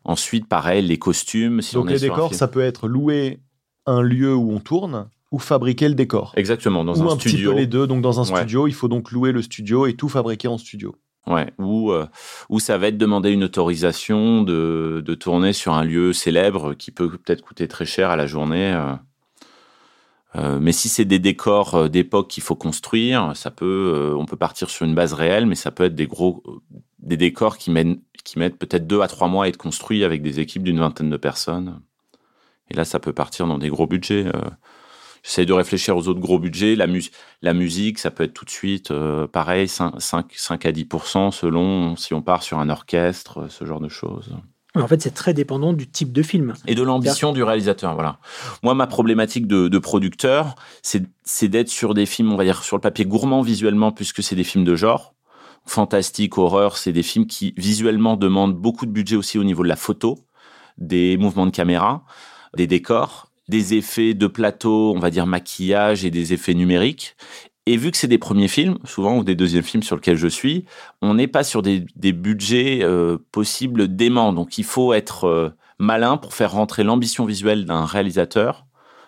[0.03, 1.61] Ensuite, pareil, les costumes.
[1.61, 3.39] Si donc on les décors, ça peut être louer
[3.85, 6.31] un lieu où on tourne ou fabriquer le décor.
[6.37, 7.51] Exactement, dans ou un, un, petit studio.
[7.51, 7.85] peu les deux.
[7.87, 8.39] Donc dans un Ouais.
[8.39, 10.95] studio, il faut donc louer le studio et tout fabriquer en studio.
[11.27, 12.05] Ouais, ou euh,
[12.47, 16.91] ou ça va être demander une autorisation de, de tourner sur un lieu célèbre qui
[16.91, 18.71] peut peut-être coûter très cher à la journée.
[18.73, 18.93] euh.
[20.35, 24.25] Euh, mais si c'est des décors euh, d'époque qu'il faut construire, ça peut, euh, on
[24.25, 26.59] peut partir sur une base réelle, mais ça peut être des gros, euh,
[26.99, 30.21] des décors qui mènent, qui mettent peut-être deux à trois mois à être construits avec
[30.21, 31.81] des équipes d'une vingtaine de personnes.
[32.69, 34.27] Et là, ça peut partir dans des gros budgets.
[34.27, 34.41] euh.
[35.23, 36.75] J'essaie de réfléchir aux autres gros budgets.
[36.75, 37.11] La, mus-
[37.41, 38.93] la musique, ça peut être tout de suite
[39.33, 43.81] pareil, 5, 5, 5 à 10% selon si on part sur un orchestre, ce genre
[43.81, 44.35] de choses.
[44.77, 46.53] Mais En fait, c'est très dépendant du type de film.
[46.67, 48.19] Et de l'ambition du réalisateur, voilà.
[48.63, 52.63] Moi, ma problématique de, de producteur, c'est c'est d'être sur des films, on va dire,
[52.63, 55.13] sur le papier gourmand visuellement, puisque c'est des films de genre.
[55.65, 59.67] Fantastique, horreur, c'est des films qui visuellement demandent beaucoup de budget aussi au niveau de
[59.67, 60.17] la photo,
[60.77, 62.05] des mouvements de caméra,
[62.55, 63.29] des décors.
[63.49, 67.15] des effets de plateau, on va dire maquillage et des effets numériques.
[67.67, 70.29] Et vu que c'est des premiers films, souvent, ou des deuxièmes films sur lesquels je
[70.29, 70.63] suis,
[71.01, 74.31] on n'est pas sur des, budgets euh, possibles déments.
[74.31, 78.65] Donc il faut être euh, malin pour faire rentrer l'ambition visuelle d'un réalisateur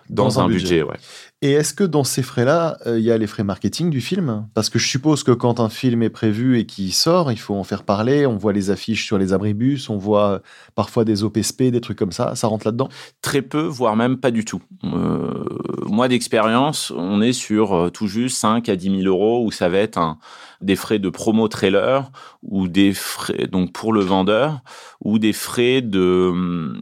[0.10, 0.84] dans, un, budget.
[0.84, 0.98] ouais.
[1.42, 4.46] Et est-ce que dans ces frais-là, euh, il y a les frais marketing du film?
[4.54, 7.56] Parce que je suppose que quand un film est prévu et qu'il sort, il faut
[7.56, 8.26] en faire parler.
[8.26, 10.42] On voit les affiches sur les abribus, on voit
[10.76, 12.36] parfois des OPSP, des trucs comme ça.
[12.36, 12.90] Ça rentre là-dedans?
[13.22, 14.62] Très peu, voire même pas du tout.
[14.84, 15.46] Euh,
[15.86, 19.70] moi, d'expérience, on est sur euh, tout juste 5 à 10 000 euros où ça
[19.70, 20.18] va être un,
[20.62, 24.62] des frais de promo trailer ou des frais donc pour le vendeur
[25.02, 26.74] ou des frais de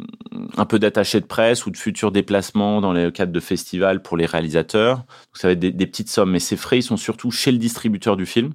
[0.57, 4.17] un peu d'attaché de presse ou de futurs déplacements dans le cadre de festivals pour
[4.17, 5.03] les réalisateurs.
[5.33, 8.17] ça va être des, petites sommes, mais ces frais ils sont surtout chez le distributeur
[8.17, 8.53] du film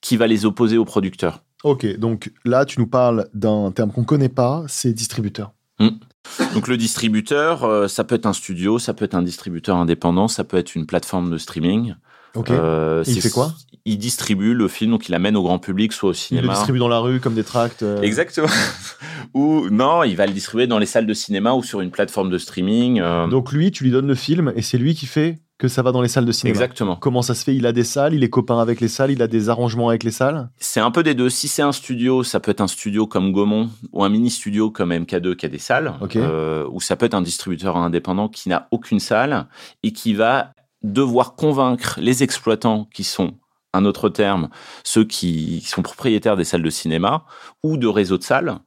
[0.00, 1.44] qui va les opposer au producteur.
[1.62, 5.52] Ok, donc là tu nous parles d'un terme qu'on connaît pas, c'est distributeur.
[5.78, 5.90] Hmm.
[6.54, 10.28] Donc le distributeur, euh, ça peut être un studio, ça peut être un distributeur indépendant,
[10.28, 11.94] ça peut être une plateforme de streaming.
[12.34, 12.50] Ok.
[12.50, 13.52] Euh, il fait quoi?
[13.84, 16.46] Il distribue le film, donc il l'amène au grand public, soit au cinéma.
[16.46, 17.82] Il le distribue dans la rue comme des tracts.
[17.82, 18.00] Euh.
[18.02, 18.48] Exactement.
[19.34, 22.30] ou non, il va le distribuer dans les salles de cinéma ou sur une plateforme
[22.30, 23.00] de streaming.
[23.00, 23.26] Euh.
[23.26, 25.92] Donc lui, tu lui donnes le film et c'est lui qui fait que ça va
[25.92, 26.54] dans les salles de cinéma.
[26.54, 26.96] Exactement.
[26.96, 27.54] Comment ça se fait?
[27.54, 30.02] Il a des salles, il est copain avec les salles, il a des arrangements avec
[30.02, 30.48] les salles?
[30.58, 31.28] C'est un peu des deux.
[31.28, 34.70] Si c'est un studio, ça peut être un studio comme Gaumont ou un mini studio
[34.70, 35.94] comme MK2 qui a des salles.
[36.70, 39.46] ou ça peut être un distributeur indépendant qui n'a aucune salle
[39.82, 43.34] et qui va devoir convaincre les exploitants qui sont
[43.72, 44.48] un autre terme,
[44.84, 47.24] ceux qui sont propriétaires des salles de cinéma
[47.62, 48.58] ou de réseaux de salles,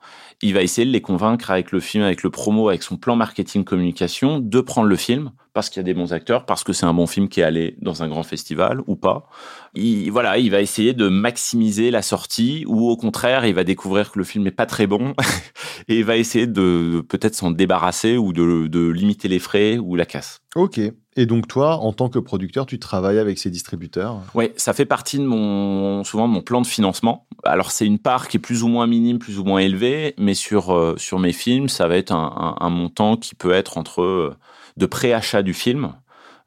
[0.41, 3.15] il va essayer de les convaincre avec le film, avec le promo, avec son plan
[3.15, 6.74] marketing communication, de prendre le film parce qu'il y a des bons acteurs, parce que
[6.74, 9.30] c'est un bon film qui est allé dans un grand festival ou pas.
[9.74, 14.12] Il, voilà, il va essayer de maximiser la sortie ou au contraire, il va découvrir
[14.12, 15.13] que le film n'est pas très bon
[15.88, 19.96] et il va essayer de peut-être s'en débarrasser ou de, de limiter les frais ou
[19.96, 20.41] la casse.
[20.56, 20.82] Ok.
[21.17, 24.19] Et donc toi, en tant que producteur, tu travailles avec ces distributeurs?
[24.34, 27.25] Oui, ça fait partie de mon souvent de mon plan de financement.
[27.43, 30.34] Alors c'est une part qui est plus ou moins minime, plus ou moins élevée, mais
[30.34, 34.36] sur euh, sur mes films, ça va être un, montant qui peut être entre euh,
[34.75, 35.93] de préachat du film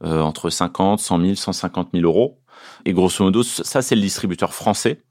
[0.05, 2.39] euh, entre 50, 100 000, 150 000 euros.
[2.85, 5.03] Et grosso modo, ça c'est le distributeur français.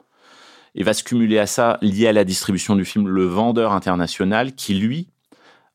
[0.75, 4.53] Et va se cumuler à ça, lié à la distribution du film, le vendeur international
[4.53, 5.09] qui lui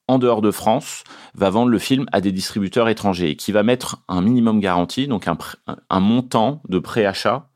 [0.08, 4.02] en dehors de France, va vendre le film à des distributeurs étrangers qui va mettre
[4.08, 7.48] un minimum garanti, donc un, montant de préachat.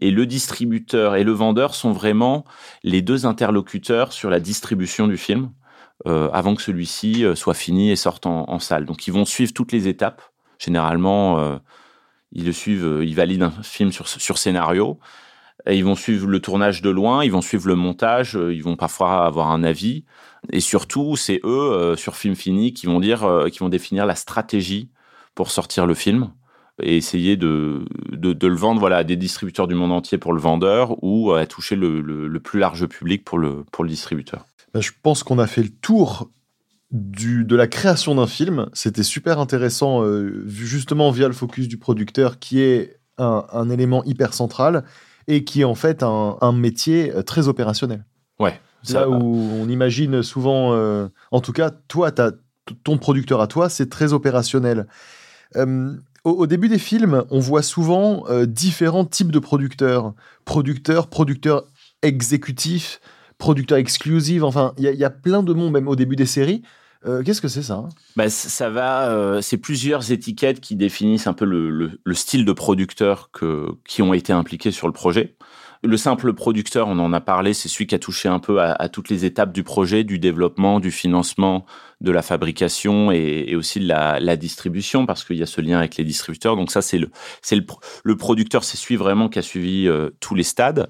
[0.00, 2.44] Et le distributeur et le vendeur sont vraiment
[2.82, 5.50] les deux interlocuteurs sur la distribution du film
[6.06, 8.84] euh, avant que celui-ci euh, soit fini et sorte en, salle.
[8.84, 10.20] Donc ils vont suivre toutes les étapes.
[10.58, 11.56] Généralement, euh,
[12.32, 14.98] ils le suivent, ils valident un film sur scénario.
[15.70, 19.24] Ils vont suivre le tournage de loin, ils vont suivre le montage, ils vont parfois
[19.24, 20.04] avoir un avis.
[20.52, 24.06] Et surtout, c'est eux, euh, sur Film Fini, qui vont dire, euh, qui vont définir
[24.06, 24.90] la stratégie
[25.34, 26.30] pour sortir le film
[26.82, 30.40] et essayer de, de, le vendre voilà, à des distributeurs du monde entier pour le
[30.40, 34.44] vendeur ou à toucher le, le, plus large public pour le, pour le distributeur.
[34.72, 36.30] Ben, je pense qu'on a fait le tour
[36.90, 38.68] du, de la création d'un film.
[38.72, 44.34] C'était super intéressant, euh, justement via le focus du producteur, qui est un élément hyper
[44.34, 44.84] central
[45.28, 48.04] et qui est en fait un, un métier très opérationnel.
[48.38, 48.60] Ouais.
[48.92, 52.10] Là où on imagine souvent, euh, en tout cas, toi,
[52.82, 54.86] ton producteur à toi, c'est très opérationnel.
[55.56, 60.14] Euh, au, début des films, on voit souvent euh, différents types de producteurs.
[60.44, 61.64] Producteurs, producteurs
[62.02, 63.00] exécutifs,
[63.38, 66.62] producteurs exclusifs, enfin, il y, a plein de monde, même au début des séries.
[67.24, 67.88] Qu'est-ce que c'est ça hein?
[68.16, 73.30] Bah, Ça va, c'est plusieurs étiquettes qui définissent un peu le, le style de producteur
[73.32, 75.36] que, qui ont été impliqués sur le projet.
[75.84, 78.88] Le simple producteur, on en a parlé, c'est celui qui a touché un peu à,
[78.88, 81.66] toutes les étapes du projet, du développement, du financement,
[82.00, 85.98] de la fabrication et, aussi de la, distribution, parce qu'il y a ce lien avec
[85.98, 86.56] les distributeurs.
[86.56, 87.10] Donc ça, c'est le,
[87.42, 90.88] c'est le, producteur, c'est celui vraiment qui a suivi euh, tous les stades.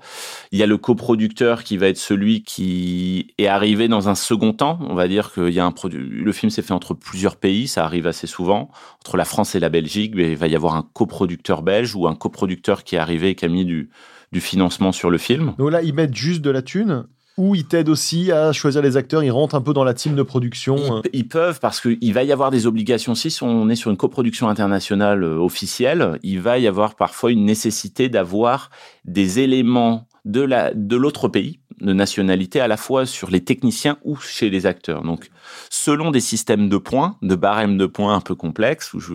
[0.52, 4.52] Il y a le coproducteur qui va être celui qui est arrivé dans un second
[4.52, 4.78] temps.
[4.82, 5.74] On va dire qu'il y a un.
[5.90, 9.60] Le film s'est fait entre plusieurs pays, ça arrive assez souvent, entre la France et
[9.60, 10.12] la Belgique.
[10.14, 13.34] Mais il va y avoir un coproducteur belge ou un coproducteur qui est arrivé et
[13.34, 13.90] qui a mis du
[14.34, 15.54] du financement sur le film.
[15.56, 17.04] Donc là, ils mettent juste de la thune
[17.36, 20.14] ou ils t'aident aussi à choisir les acteurs, ils rentrent un peu dans la team
[20.14, 23.14] de production Ils, peuvent, parce qu'il va y avoir des obligations.
[23.14, 27.44] Si on est sur une coproduction internationale euh, officielle, il va y avoir parfois une
[27.44, 28.70] nécessité d'avoir
[29.04, 34.50] des éléments de l'autre pays de nationalité à la fois sur les techniciens ou chez
[34.50, 35.02] les acteurs.
[35.02, 35.30] Donc,
[35.70, 39.12] selon des systèmes de points, de barèmes de points un peu complexes, où je,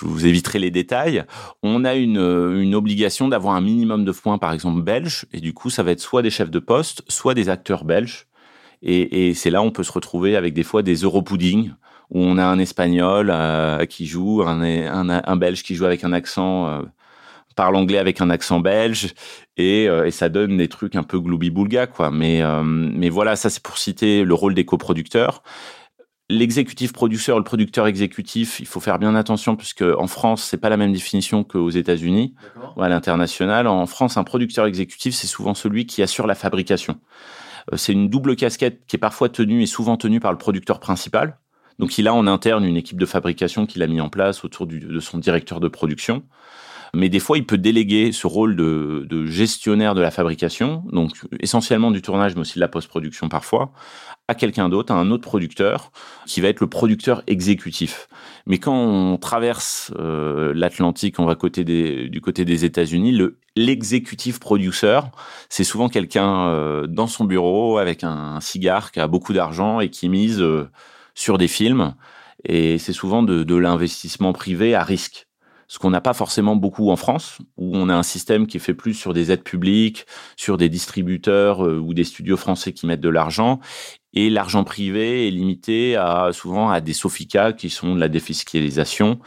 [0.00, 1.24] vous, éviterai les détails,
[1.62, 5.70] on a une, obligation d'avoir un minimum de points, par exemple belge, et du coup,
[5.70, 8.26] ça va être soit des chefs de poste, soit des acteurs belges.
[8.82, 11.72] Et, c'est là où on peut se retrouver avec des fois des europudding,
[12.10, 13.34] où on a un Espagnol
[13.88, 16.82] qui joue, un, un, Belge qui joue avec un accent
[17.56, 19.14] parle anglais avec un accent belge
[19.56, 23.62] et, et, ça donne des trucs un peu gloubi-boulga quoi mais mais voilà ça c'est
[23.62, 25.42] pour citer le rôle des coproducteurs
[26.28, 30.68] L'exécutif producteur, le producteur exécutif, il faut faire bien attention puisque en France, c'est pas
[30.68, 32.34] la même définition qu'aux États-Unis
[32.74, 33.68] ou à l'international.
[33.68, 36.98] En France, un producteur exécutif, c'est souvent celui qui assure la fabrication.
[37.72, 40.80] Euh, c'est une double casquette qui est parfois tenue et souvent tenue par le producteur
[40.80, 41.38] principal.
[41.78, 44.66] Donc il a en interne une équipe de fabrication qu'il a mis en place autour
[44.66, 46.24] de son directeur de production
[46.94, 51.12] mais des fois, il peut déléguer ce rôle de, de, gestionnaire de la fabrication, donc
[51.40, 53.72] essentiellement du tournage, mais aussi de la post-production parfois,
[54.28, 55.92] à quelqu'un d'autre, à un autre producteur,
[56.26, 58.08] qui va être le producteur exécutif.
[58.46, 63.38] Mais quand on traverse euh, l'Atlantique, on va côté des, du côté des États-Unis, le
[63.58, 65.00] l'exécutif producer,
[65.48, 69.88] c'est souvent quelqu'un euh, dans son bureau avec un, cigare qui a beaucoup d'argent et
[69.88, 70.68] qui mise euh,
[71.14, 71.94] sur des films.
[72.44, 75.25] Et c'est souvent de, de l'investissement privé à risque
[75.68, 78.60] ce qu'on n'a pas forcément beaucoup en France, où on a un système qui est
[78.60, 82.86] fait plus sur des aides publiques, sur des distributeurs euh, ou des studios français qui
[82.86, 83.60] mettent de l'argent,
[84.14, 89.18] et l'argent privé est limité à souvent à des soficas qui sont de la défiscalisation.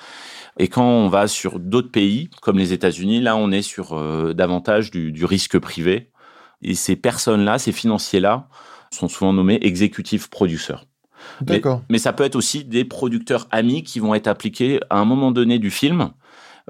[0.58, 4.34] Et quand on va sur d'autres pays, comme les États-Unis, là on est sur euh,
[4.34, 6.12] davantage du, du risque privé.
[6.62, 8.48] Et ces personnes-là, ces financiers-là,
[8.92, 10.86] sont souvent nommés exécutifs producteurs.
[11.42, 11.80] D'accord.
[11.82, 15.06] Mais, mais, ça peut être aussi des producteurs amis qui vont être appliqués à un
[15.06, 16.12] moment donné du film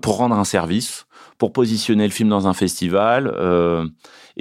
[0.01, 1.05] pour rendre un service,
[1.37, 3.87] pour positionner le film dans un festival, euh,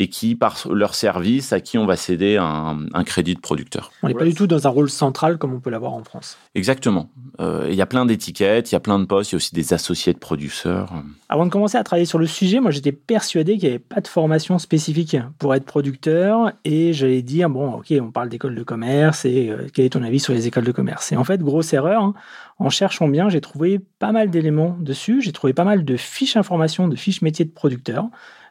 [0.01, 3.91] et qui, par leur service, à qui on va céder un, un crédit de producteur.
[4.05, 6.39] On n'est pas du tout dans un rôle central comme on peut l'avoir en France.
[6.55, 7.11] Exactement.
[7.41, 9.39] Euh, il y a plein d'étiquettes, il y a plein de postes, il y a
[9.39, 10.93] aussi des associés de producteurs.
[11.29, 14.01] Avant de commencer à travailler sur le sujet, moi j'étais persuadé qu'il n'y avait pas
[14.01, 18.63] de formation spécifique pour être producteur, et j'allais dire, bon, ok, on parle d'école de
[18.63, 21.11] commerce, et euh, quel est ton avis sur les écoles de commerce?
[21.11, 22.15] Et en fait, grosse erreur, hein,
[22.59, 26.37] en cherchant bien, j'ai trouvé pas mal d'éléments dessus, j'ai trouvé pas mal de fiches
[26.37, 28.09] informations, de fiches métiers de producteur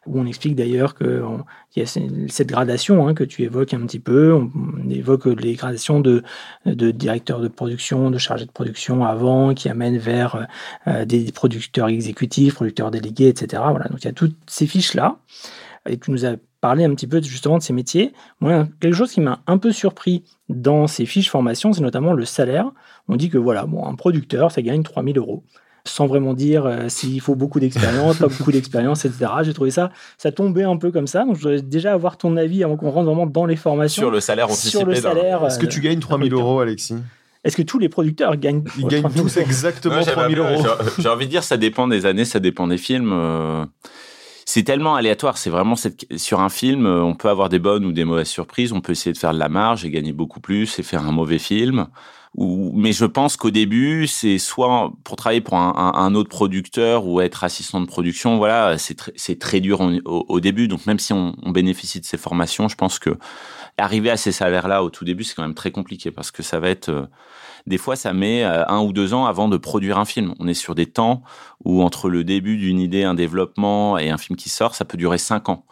[0.08, 1.22] où on explique d'ailleurs qu'il
[1.76, 4.34] y a cette gradation hein, que tu évoques un petit peu.
[4.34, 6.24] On, évoque les gradations de,
[6.65, 10.48] de directeur de production, de chargé de production avant, qui amènent vers
[10.88, 13.62] euh, des producteurs exécutifs, producteurs délégués, etc.
[13.70, 15.17] Voilà, donc il y a toutes ces fiches-là.
[15.89, 18.13] Et tu nous as parlé un petit peu justement de ces métiers.
[18.39, 22.26] Moi, quelque chose qui m'a un peu surpris dans ces fiches formation, c'est notamment le
[22.26, 22.72] salaire.
[23.08, 25.43] On dit que voilà, bon, un producteur, ça gagne 3000 euros
[25.88, 29.32] sans vraiment dire euh, s'il faut beaucoup d'expérience, pas beaucoup d'expérience, etc.
[29.43, 31.24] J'ai trouvé ça, ça tombait un peu comme ça.
[31.24, 34.02] Donc, je voudrais déjà avoir ton avis avant qu'on rentre vraiment dans les formations.
[34.02, 34.70] Sur le salaire anticipé.
[34.70, 35.46] Sur le salaire.
[35.46, 36.96] Est-ce que tu gagnes 3000 euros, Alexis?
[37.43, 40.63] Est-ce que tous les producteurs gagnent Ils gagnent tous exactement 3000 euros.
[41.00, 43.12] J'ai envie de dire, ça dépend des années, ça dépend des films.
[43.13, 43.65] Euh.
[44.50, 45.38] C'est tellement aléatoire.
[45.38, 45.76] C'est vraiment
[46.16, 48.72] sur un film, euh, on peut avoir des bonnes ou des mauvaises surprises.
[48.72, 51.12] On peut essayer de faire de la marge et gagner beaucoup plus et faire un
[51.12, 51.88] mauvais film
[52.38, 57.44] mais je pense qu'au début, c'est soit pour travailler pour un, autre producteur ou être
[57.44, 60.68] assistant de production, voilà, c'est c'est très dur au, début.
[60.68, 63.18] Donc même si on, on, bénéficie de ces formations, je pense que
[63.78, 66.60] arriver à ces salaires-là au tout début, c'est quand même très compliqué parce que ça
[66.60, 67.08] va être euh,
[67.67, 70.34] des fois, ça met euh, un ou deux ans avant de produire un film.
[70.39, 71.21] On est sur des temps
[71.65, 74.97] où entre le début d'une idée, un développement et un film qui sort, ça peut
[74.97, 75.65] durer cinq ans.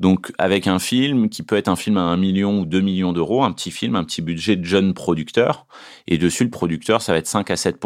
[0.00, 3.12] Donc, avec un film qui peut être un film à un million ou deux millions
[3.12, 5.66] d'euros, un petit film, un petit budget de jeune producteur,
[6.08, 7.78] et dessus, le producteur, ça va être 5 à 7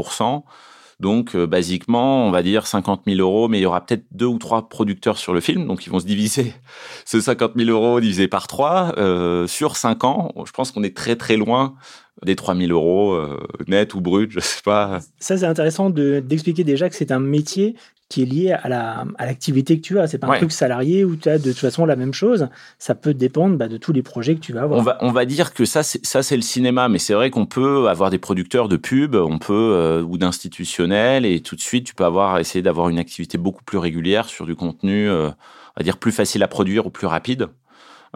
[1.01, 4.27] donc, euh, basiquement, on va dire 50 000 euros, mais il y aura peut-être deux
[4.27, 6.53] ou trois producteurs sur le film, donc ils vont se diviser
[7.07, 10.33] ce 50 000 euros divisé par trois euh, sur cinq ans.
[10.45, 11.75] Je pense qu'on est très très loin
[12.25, 15.01] des 3 000 euros euh, net ou brut, je sais pas.
[15.19, 17.77] Ça, c'est intéressant d'expliquer déjà que c'est un métier
[18.11, 20.09] qui est lié à la à l'activité que tu as.
[20.09, 22.49] C'est pas un truc salarié où tu as de toute façon la même chose.
[22.79, 24.81] Ça peut dépendre bah, de tous les projets que tu vas avoir.
[24.81, 27.31] On va on va dire que ça c'est ça c'est le cinéma, mais c'est vrai
[27.31, 31.61] qu'on peut avoir des producteurs de pub, on peut euh, ou d'institutionnels et tout de
[31.61, 35.29] suite tu peux avoir essayer d'avoir une activité beaucoup plus régulière sur du contenu, euh,
[35.29, 37.49] on va dire plus facile à produire ou plus rapide.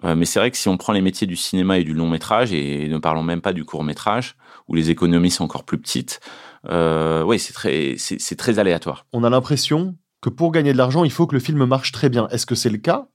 [0.03, 2.09] Euh, mais c'est vrai que si on prend les métiers du cinéma et du long
[2.09, 4.35] métrage, et ne parlons même pas du court métrage,
[4.67, 6.21] où les économies sont encore plus petites,
[6.69, 9.07] oui, c'est très, c'est très aléatoire.
[9.13, 12.09] On a l'impression que pour gagner de l'argent, il faut que le film marche très
[12.09, 12.29] bien.
[12.29, 13.09] Est-ce que c'est le cas?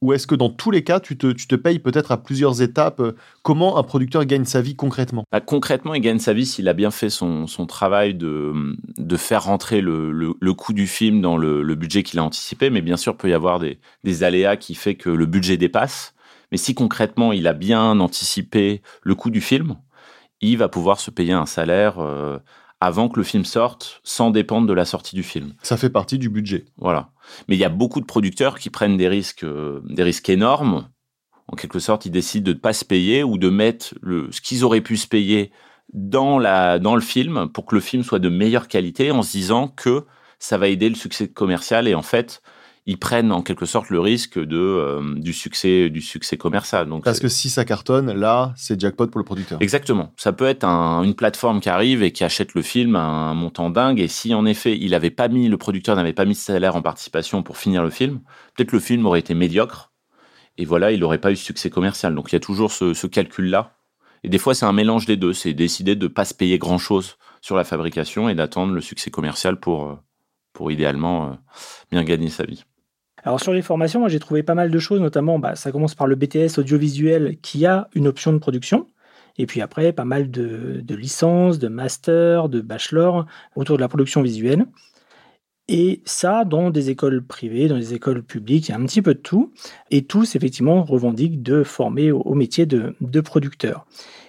[0.00, 2.62] Ou est-ce que dans tous les cas, tu te, tu te payes peut-être à plusieurs
[2.62, 3.02] étapes?
[3.42, 5.24] Comment un producteur gagne sa vie concrètement?
[5.32, 8.52] Bah, Concrètement, il gagne sa vie s'il a bien fait son, son travail de,
[8.96, 12.24] de faire rentrer le, le, le coût du film dans le, le budget qu'il a
[12.24, 12.70] anticipé.
[12.70, 15.56] Mais bien sûr, il peut y avoir des, des aléas qui fait que le budget
[15.56, 16.14] dépasse.
[16.52, 19.76] Mais si concrètement, il a bien anticipé le coût du film,
[20.40, 22.38] il va pouvoir se payer un salaire euh,
[22.80, 25.54] avant que le film sorte, sans dépendre de la sortie du film.
[25.62, 26.66] Ça fait partie du budget.
[26.76, 27.10] Voilà.
[27.48, 30.88] Mais il y a beaucoup de producteurs qui prennent des risques, euh, des risques énormes.
[31.48, 34.40] En quelque sorte, ils décident de ne pas se payer ou de mettre le, ce
[34.40, 35.50] qu'ils auraient pu se payer
[35.92, 39.32] dans, la, dans le film pour que le film soit de meilleure qualité en se
[39.32, 40.04] disant que
[40.38, 42.42] ça va aider le succès commercial et en fait,
[42.88, 46.88] ils prennent en quelque sorte le risque de, euh, du, succès, du succès commercial.
[46.88, 49.58] Donc, Parce que si ça cartonne, là, c'est jackpot pour le producteur.
[49.60, 50.14] Exactement.
[50.16, 53.68] Ça peut être une plateforme qui arrive et qui achète le film à un montant
[53.68, 54.00] dingue.
[54.00, 56.76] Et si en effet, il avait pas mis, le producteur n'avait pas mis de salaire
[56.76, 58.20] en participation pour finir le film,
[58.56, 59.92] peut-être le film aurait été médiocre.
[60.56, 62.14] Et voilà, il n'aurait pas eu de succès commercial.
[62.14, 63.74] Donc il y a toujours ce, ce calcul-là.
[64.24, 65.34] Et des fois, c'est un mélange des deux.
[65.34, 69.10] C'est décider de ne pas se payer grand-chose sur la fabrication et d'attendre le succès
[69.10, 69.96] commercial pour, euh,
[70.54, 71.34] pour idéalement euh,
[71.90, 72.64] bien gagner sa vie.
[73.28, 75.94] Alors sur les formations, moi j'ai trouvé pas mal de choses, notamment bah, ça commence
[75.94, 78.86] par le BTS audiovisuel qui a une option de production.
[79.36, 84.22] Et puis après, pas mal de, licences, de masters, de bachelor autour de la production
[84.22, 84.64] visuelle.
[85.68, 89.02] Et ça, dans des écoles privées, dans des écoles publiques, il y a un petit
[89.02, 89.52] peu de tout.
[89.90, 93.84] Et tous, effectivement, revendiquent de former au, métier de, de, producteur.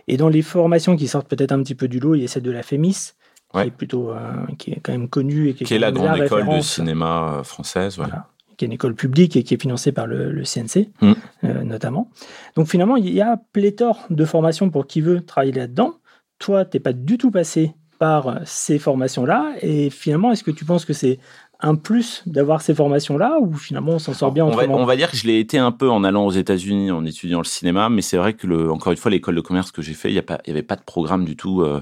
[0.09, 2.27] Et dans les formations qui sortent peut-être un petit peu du lot, il y a
[2.27, 3.13] celle de la FEMIS,
[3.53, 5.47] qui est plutôt, euh, qui est quand même connue.
[5.47, 7.95] Et qui, est, la grande école de cinéma euh, française.
[7.95, 8.27] Voilà
[8.59, 11.13] qui est une école publique et qui est financée par le, CNC, mm.
[11.45, 12.11] euh, notamment.
[12.55, 15.93] Donc finalement, il y a pléthore de formations pour qui veut travailler là-dedans.
[16.39, 19.53] Toi, tu n'es pas du tout passé par ces formations-là.
[19.61, 21.19] Et finalement, est-ce que tu penses que c'est
[21.61, 24.95] un plus d'avoir ces formations-là ou finalement on s'en sort bien on va, on va,
[24.95, 27.89] dire que je l'ai été un peu en allant aux États-Unis en étudiant le cinéma,
[27.89, 30.13] mais c'est vrai que, le, encore une fois, l'école de commerce que j'ai fait, il
[30.13, 31.81] n'y avait pas de programme du tout euh,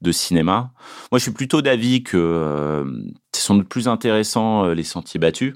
[0.00, 0.72] de cinéma.
[1.12, 2.84] Moi, je suis plutôt d'avis que euh,
[3.32, 5.54] c'est sans doute plus intéressant les sentiers battus.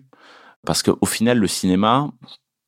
[0.66, 2.10] Parce qu'au final, le cinéma,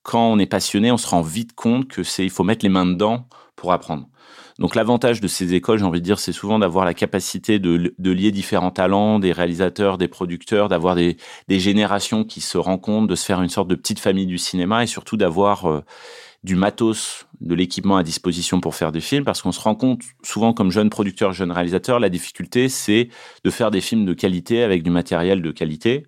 [0.03, 2.71] quand on est passionné, on se rend vite compte que c'est, il faut mettre les
[2.71, 4.09] mains dedans pour apprendre.
[4.59, 7.93] Donc l'avantage de ces écoles, j'ai envie de dire, c'est souvent d'avoir la capacité de,
[7.99, 11.17] lier différents talents, des réalisateurs, des producteurs, d'avoir des,
[11.49, 14.87] générations qui se rencontrent, de se faire une sorte de petite famille du cinéma et
[14.87, 15.83] surtout d'avoir euh,
[16.45, 20.03] du matos, de l'équipement à disposition pour faire des films, parce qu'on se rend compte
[20.23, 23.09] souvent comme jeune producteur, jeune réalisateur, la difficulté, c'est
[23.45, 26.07] de faire des films de qualité avec du matériel de qualité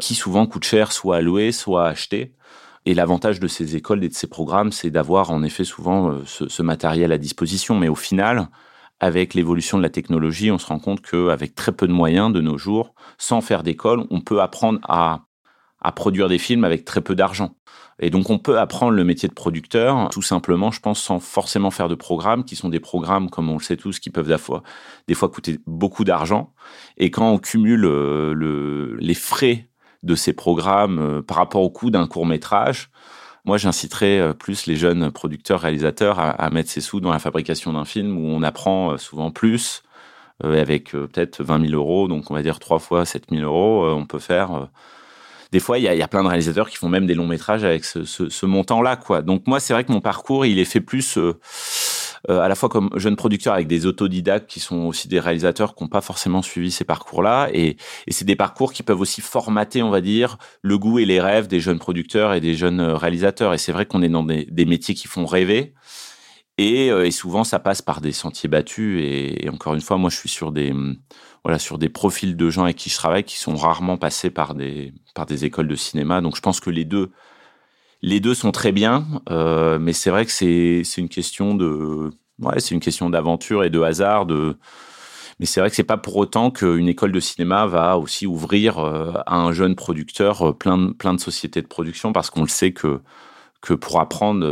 [0.00, 2.34] qui souvent coûte cher soit à louer, soit à acheter.
[2.86, 6.22] Et l'avantage de ces écoles et de ces programmes, c'est d'avoir en effet souvent euh,
[6.26, 7.74] ce, matériel à disposition.
[7.74, 8.48] Mais au final,
[9.00, 12.40] avec l'évolution de la technologie, on se rend compte qu'avec très peu de moyens de
[12.40, 15.22] nos jours, sans faire d'école, on peut apprendre à,
[15.80, 17.56] à produire des films avec très peu d'argent.
[18.00, 21.70] Et donc on peut apprendre le métier de producteur tout simplement, je pense, sans forcément
[21.70, 24.38] faire de programmes, qui sont des programmes, comme on le sait tous, qui peuvent des
[24.38, 24.62] fois,
[25.06, 26.52] des fois coûter beaucoup d'argent.
[26.96, 29.68] Et quand on cumule euh, le, les frais
[30.04, 32.90] de ces programmes euh, par rapport au coût d'un court métrage.
[33.44, 37.72] Moi, j'inciterais euh, plus les jeunes producteurs, réalisateurs à, mettre ses sous dans la fabrication
[37.72, 39.82] d'un film où on apprend euh, souvent plus,
[40.42, 44.04] avec peut-être 20 000 euros, donc on va dire trois fois 7 000 euros, on
[44.04, 44.68] peut faire.
[45.54, 47.84] Des fois, il y, a, plein de réalisateurs qui font même des longs métrages avec
[47.84, 49.22] ce, montant-là, quoi.
[49.22, 51.38] Donc moi, c'est vrai que mon parcours, il est fait plus euh,
[52.28, 55.82] à la fois comme jeune producteur avec des autodidactes qui sont aussi des réalisateurs qui
[55.82, 57.48] n'ont pas forcément suivi ces parcours-là.
[57.52, 61.04] Et, et c'est des parcours qui peuvent aussi formater, on va dire, le goût et
[61.04, 63.54] les rêves des jeunes producteurs et des jeunes euh, réalisateurs.
[63.54, 65.74] Et c'est vrai qu'on est dans des, métiers qui font rêver.
[66.56, 69.00] Et, euh, et, souvent, ça passe par des sentiers battus.
[69.02, 70.72] Et, encore une fois, moi, je suis sur des,
[71.44, 74.54] voilà, sur des profils de gens avec qui je travaille qui sont rarement passés par
[74.54, 76.20] des, par des écoles de cinéma.
[76.20, 77.10] Donc, je pense que les deux
[78.04, 82.60] les deux sont très bien, euh, mais c'est vrai que c'est une question de ouais,
[82.60, 84.26] c'est une question d'aventure et de hasard.
[84.26, 84.58] De...
[85.40, 88.78] Mais c'est vrai que c'est pas pour autant qu'une école de cinéma va aussi ouvrir
[88.78, 92.42] euh, à un jeune producteur euh, plein de, plein de sociétés de production parce qu'on
[92.42, 93.00] le sait que
[93.62, 94.44] que pour apprendre,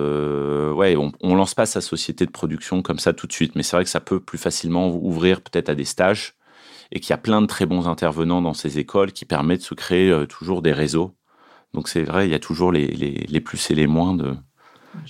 [0.73, 3.55] ouais, on, on lance pas sa société de production comme ça tout de suite.
[3.57, 6.35] Mais c'est vrai que ça peut plus facilement ouvrir peut-être à des stages
[6.93, 9.65] et qu'il y a plein de très bons intervenants dans ces écoles qui permettent de
[9.67, 11.15] se créer toujours des réseaux
[11.75, 14.35] donc c'est vrai, il y a toujours les, les, plus et les moins de,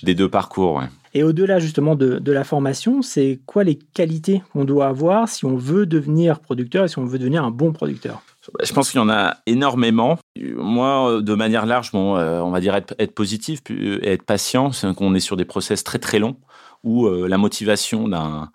[0.02, 0.82] des deux parcours.
[1.14, 5.44] Et au-delà justement de, de, la formation, c'est quoi les qualités qu'on doit avoir si
[5.44, 8.22] on veut devenir producteur et si on veut devenir un bon producteur?
[8.62, 10.18] Je pense qu'il y en a énormément.
[10.56, 14.72] Moi, de manière large, bon, euh, on va dire être, être positif et être patient.
[14.72, 16.36] C'est qu'on est sur des process très très longs
[16.84, 18.50] où euh, la motivation d'un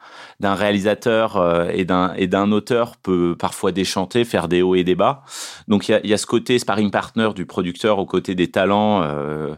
[0.53, 5.23] réalisateur euh, et d'un auteur peut parfois déchanter, faire des hauts et des bas.
[5.67, 8.51] Donc il y a, y a ce côté sparring partner du producteur aux côtés des
[8.51, 9.55] talents euh,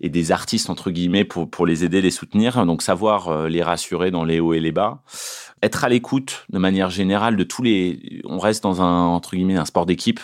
[0.00, 2.64] et des artistes entre guillemets pour pour les aider, les soutenir.
[2.64, 5.02] Donc savoir les rassurer dans les hauts et les bas
[5.62, 9.56] être à l'écoute de manière générale de tous les on reste dans un entre guillemets
[9.56, 10.20] un sport d'équipe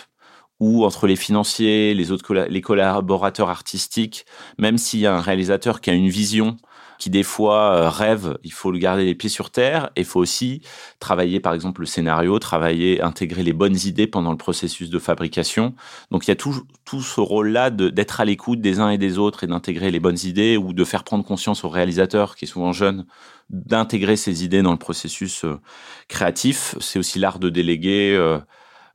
[0.59, 4.25] où entre les financiers, les autres les collaborateurs artistiques,
[4.57, 6.57] même s'il y a un réalisateur qui a une vision
[6.99, 9.89] qui des fois euh, rêve, il faut le garder les pieds sur terre.
[9.95, 10.61] Et il faut aussi
[10.99, 15.73] travailler, par exemple, le scénario, travailler, intégrer les bonnes idées pendant le processus de fabrication.
[16.11, 19.17] Donc il y a tout, tout ce rôle-là d'être à l'écoute des uns et des
[19.17, 22.49] autres et d'intégrer les bonnes idées ou de faire prendre conscience au réalisateur, qui est
[22.49, 23.05] souvent jeune,
[23.49, 25.57] d'intégrer ces idées dans le processus euh,
[26.09, 26.75] créatif.
[26.81, 28.39] C'est aussi l'art de déléguer euh,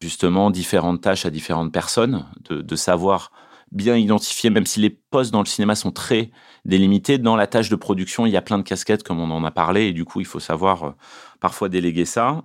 [0.00, 3.32] justement différentes tâches à différentes personnes, de, de savoir
[3.72, 6.30] bien identifier, même si les postes dans le cinéma sont très
[6.64, 9.44] délimités, dans la tâche de production, il y a plein de casquettes, comme on en
[9.44, 10.90] a parlé, et du coup, il faut savoir euh,
[11.40, 12.42] parfois déléguer ça,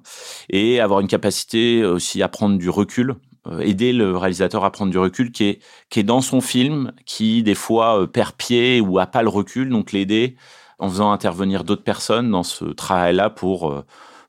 [0.49, 3.15] et avoir une capacité aussi à prendre du recul,
[3.47, 5.59] euh, aider le réalisateur à prendre du recul, qui est,
[5.89, 9.29] qui est dans son film, qui des fois euh, perd pied ou a pas le
[9.29, 10.35] recul, donc l'aider
[10.79, 13.83] en faisant intervenir d'autres personnes dans ce travail-là pour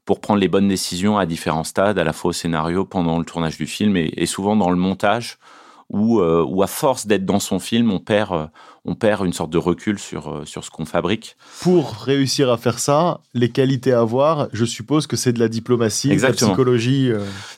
[0.04, 3.24] pour prendre les bonnes décisions à différents stades, à la fois au scénario, pendant le
[3.24, 5.38] tournage du film et souvent dans le montage,
[5.90, 8.46] où, euh, où à force d'être dans son film, on perd, euh,
[8.84, 11.36] on perd une sorte de recul sur, euh, sur ce qu'on fabrique.
[11.60, 15.48] Pour réussir à faire ça, les qualités à avoir, je suppose que c'est de la
[15.48, 17.10] diplomatie, de la psychologie.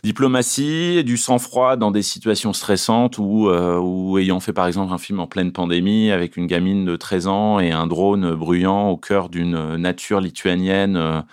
[0.03, 5.20] Diplomatie, du sang-froid dans des situations stressantes ou, ou ayant fait par exemple un film
[5.20, 9.28] en pleine pandémie avec une gamine de 13 ans et un drone bruyant au cœur
[9.28, 11.24] d'une nature lituanienne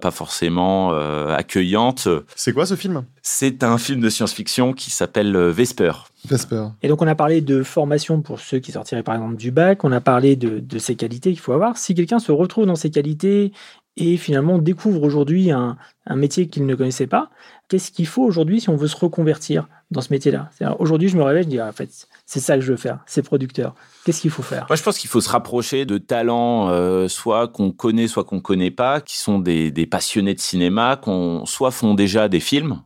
[0.00, 2.08] pas forcément euh, accueillante.
[2.34, 3.04] C'est quoi ce film?
[3.22, 5.92] C'est un film de science-fiction qui s'appelle euh, Vesper.
[6.28, 6.66] Vesper.
[6.82, 9.84] Et donc on a parlé de formation pour ceux qui sortiraient par exemple du bac,
[9.84, 11.76] on a parlé de, de ces qualités qu'il faut avoir.
[11.78, 13.52] Si quelqu'un se retrouve dans ces qualités
[13.96, 15.76] et finalement découvre aujourd'hui un,
[16.06, 17.30] un métier qu'il ne connaissait pas,
[17.68, 20.50] qu'est-ce qu'il faut aujourd'hui si on veut se reconvertir dans ce métier-là?
[20.78, 23.00] Aujourd'hui, je me réveille, je dis, ah, en fait, c'est ça que je veux faire,
[23.06, 23.74] c'est producteur.
[24.04, 24.64] Qu'est-ce qu'il faut faire?
[24.68, 28.38] Moi, je pense qu'il faut se rapprocher de talents, euh, soit qu'on connaît, soit qu'on
[28.38, 32.84] connaît pas, qui sont des, passionnés de cinéma, qu'on soit font déjà des films,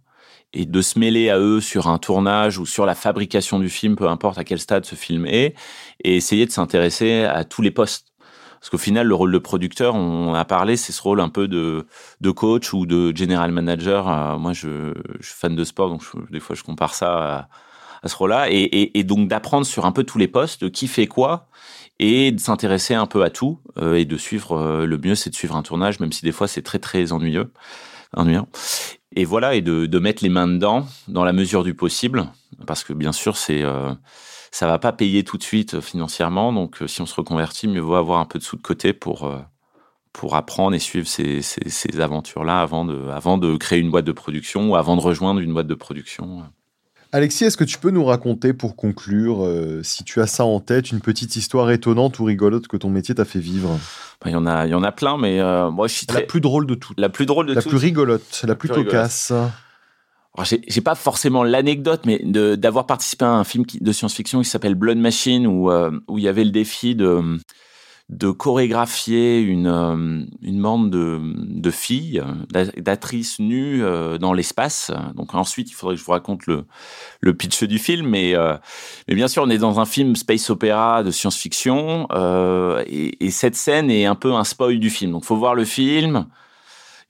[0.54, 3.96] et de se mêler à eux sur un tournage ou sur la fabrication du film,
[3.96, 5.54] peu importe à quel stade ce film est,
[6.02, 8.14] et essayer de s'intéresser à tous les postes
[8.60, 11.48] parce qu'au final, le rôle de producteur, on a parlé, c'est ce rôle un peu
[11.48, 11.84] de,
[12.30, 14.08] coach ou de general manager.
[14.08, 17.48] Euh, moi, je, je, suis fan de sport, donc des fois, je compare ça à,
[18.04, 18.46] à ce rôle-là.
[18.50, 21.48] Et, et, donc, d'apprendre sur un peu tous les postes, qui fait quoi,
[21.98, 25.30] et de s'intéresser un peu à tout, euh, et de suivre, euh, le mieux, c'est
[25.30, 27.52] de suivre un tournage, même si des fois, c'est très, très ennuyeux,
[28.16, 28.46] ennuyant.
[29.16, 32.26] Et voilà, et de, de mettre les mains dedans, dans la mesure du possible,
[32.66, 33.64] parce que bien sûr, c'est
[34.54, 36.52] ça va pas payer tout de suite euh, financièrement.
[36.52, 38.92] Donc, euh, si on se reconvertit, mieux vaut avoir un peu de sous de côté
[38.92, 39.40] pour euh,
[40.12, 44.12] pour apprendre et suivre ces, ces, aventures-là avant de, avant de créer une boîte de
[44.12, 46.44] production ou avant de rejoindre une boîte de production.
[47.14, 49.48] Alexis, est-ce que tu peux nous raconter pour conclure,
[49.84, 53.14] si tu as ça en tête, une petite histoire étonnante ou rigolote que ton métier
[53.14, 53.78] t'a fait vivre?
[54.26, 55.40] Il y en a, il y en a plein, mais
[55.70, 56.22] moi je suis très...
[56.22, 56.98] la plus drôle de toutes.
[56.98, 59.32] La plus drôle de la plus rigolote, la, plus, cocasse.
[60.66, 62.18] J'ai pas forcément l'anecdote, mais
[62.56, 66.24] d'avoir participé à un film de science-fiction qui s'appelle Blood Machine, où, euh, où il
[66.24, 67.38] y avait le défi de,
[68.10, 72.22] de chorégraphier une, euh, une bande de, de filles,
[72.76, 74.90] d'actrices nues euh, dans l'espace.
[75.14, 76.66] Donc ensuite, il faudrait que je vous raconte le,
[77.20, 78.34] le pitch du film, mais,
[79.08, 82.06] mais bien sûr, on est dans un film space opéra de science-fiction,
[82.86, 85.12] et, et, cette scène est un peu un spoil du film.
[85.12, 86.26] Donc faut voir le film.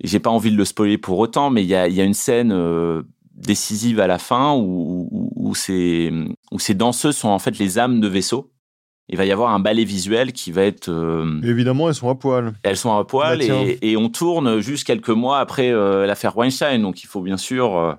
[0.03, 2.15] J'ai pas envie de le spoiler pour autant, mais il y a, y a une
[2.15, 2.53] scène
[3.35, 6.13] décisive à la fin où, où, où, ces,
[6.53, 8.54] où ces danseuses sont en fait les âmes de vaisseau.
[9.09, 10.89] Il va y avoir un ballet visuel qui va être.
[10.89, 12.55] Euh, évidemment, elles sont à poil.
[12.63, 16.37] Elles sont à poil bah, et, et, on tourne juste quelques mois après euh, l'affaire
[16.37, 16.81] Weinstein.
[16.81, 17.93] Donc il faut bien sûr, euh,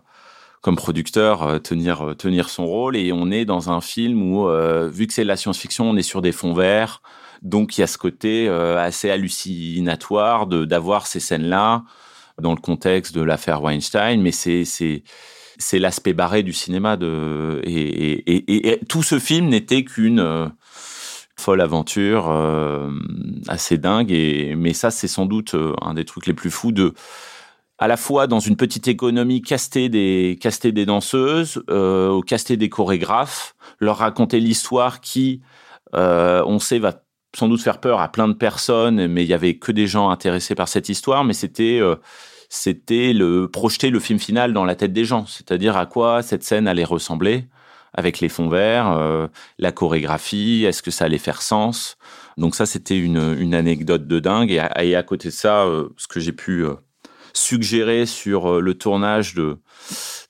[0.62, 2.96] comme producteur, tenir, tenir son rôle.
[2.96, 4.50] Et on est dans un film où,
[4.90, 7.04] vu que c'est de la science-fiction, on est sur des fonds verts.
[7.44, 11.84] Donc il y a ce côté assez hallucinatoire d'avoir ces scènes-là
[12.42, 14.64] dans le contexte de l'affaire Weinstein, mais c'est
[15.58, 20.52] c'est l'aspect barré du cinéma de et, et, et, tout ce film n'était qu'une
[21.38, 22.92] folle aventure euh,
[23.48, 24.12] assez dingue.
[24.12, 26.94] Et mais ça c'est sans doute euh, un des trucs les plus fous de
[27.78, 32.70] à la fois dans une petite économie caster des caster des danseuses euh, caster des
[32.70, 35.42] chorégraphes leur raconter l'histoire qui
[35.94, 37.02] euh, on sait va
[37.36, 40.10] sans doute faire peur à plein de personnes, mais il y avait que des gens
[40.10, 41.24] intéressés par cette histoire.
[41.24, 41.96] Mais c'était euh,
[42.50, 46.44] c'était le projeter le film final dans la tête des gens, c'est-à-dire à quoi cette
[46.44, 47.48] scène allait ressembler
[47.96, 49.28] avec les fonds verts, euh,
[49.58, 51.98] la chorégraphie, est-ce que ça allait faire sens?
[52.38, 54.52] Donc ça, c'était une, anecdote de dingue.
[54.52, 56.66] Et à, à côté de ça, euh, ce que j'ai pu
[57.34, 59.58] suggérer sur le tournage de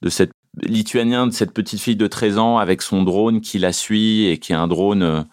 [0.01, 3.73] de cette lituanien, de cette petite fille de 13 ans avec son drone qui la
[3.73, 5.25] suit et qui est un drone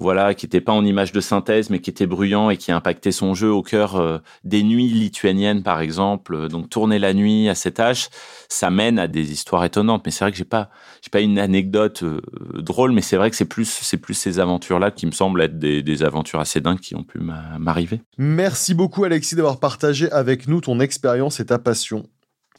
[0.00, 3.12] voilà, qui n'était pas en image de synthèse, mais qui était bruyant et qui impactait
[3.12, 6.48] son jeu au cœur euh, des nuits lituaniennes, par exemple.
[6.48, 8.08] Donc, tourner la nuit à cet âge,
[8.48, 10.02] ça mène à des histoires étonnantes.
[10.06, 10.70] Mais c'est vrai que j'ai pas,
[11.02, 12.20] j'ai pas une anecdote euh,
[12.54, 15.58] drôle, mais c'est vrai que c'est plus, c'est plus ces aventures-là qui me semblent être
[15.58, 18.00] des, des aventures assez dingues qui ont pu m'arriver.
[18.16, 22.08] Merci beaucoup, Alexis, d'avoir partagé avec nous ton expérience et ta passion.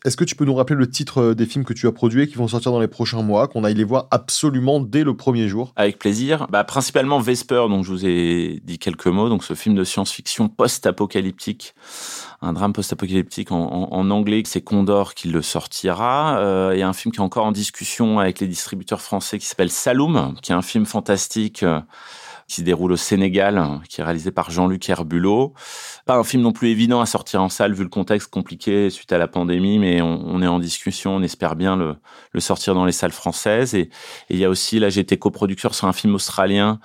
[0.04, 2.24] Est-ce que tu peux nous rappeler le titre euh, des films que tu as produits
[2.24, 5.16] et qui vont sortir dans les prochains mois, qu'on aille les voir absolument dès le
[5.16, 5.74] premier jour?
[5.76, 6.48] Avec plaisir.
[6.50, 9.30] Bah, principalement Vesper, dont je vous ai dit quelques mots.
[9.30, 11.76] Donc, ce film de science-fiction post-apocalyptique,
[12.42, 16.72] un drame post-apocalyptique en, anglais, c'est Condor qui le sortira.
[16.74, 19.46] Il y a un film qui est encore en discussion avec les distributeurs français qui
[19.46, 21.64] s'appelle Saloum, qui est un film fantastique.
[21.64, 21.80] Euh,
[22.52, 25.54] qui se déroule au Sénégal, qui est réalisé par Jean-Luc Herbulot.
[26.06, 29.14] Pas un film non plus évident à sortir en salle vu le contexte compliqué suite
[29.14, 31.96] à la pandémie, mais on, est en discussion, on espère bien le,
[32.34, 33.74] le sortir dans les salles françaises.
[33.74, 33.90] Et
[34.30, 36.82] il y a aussi, là j'ai été coproducteur sur un film australien.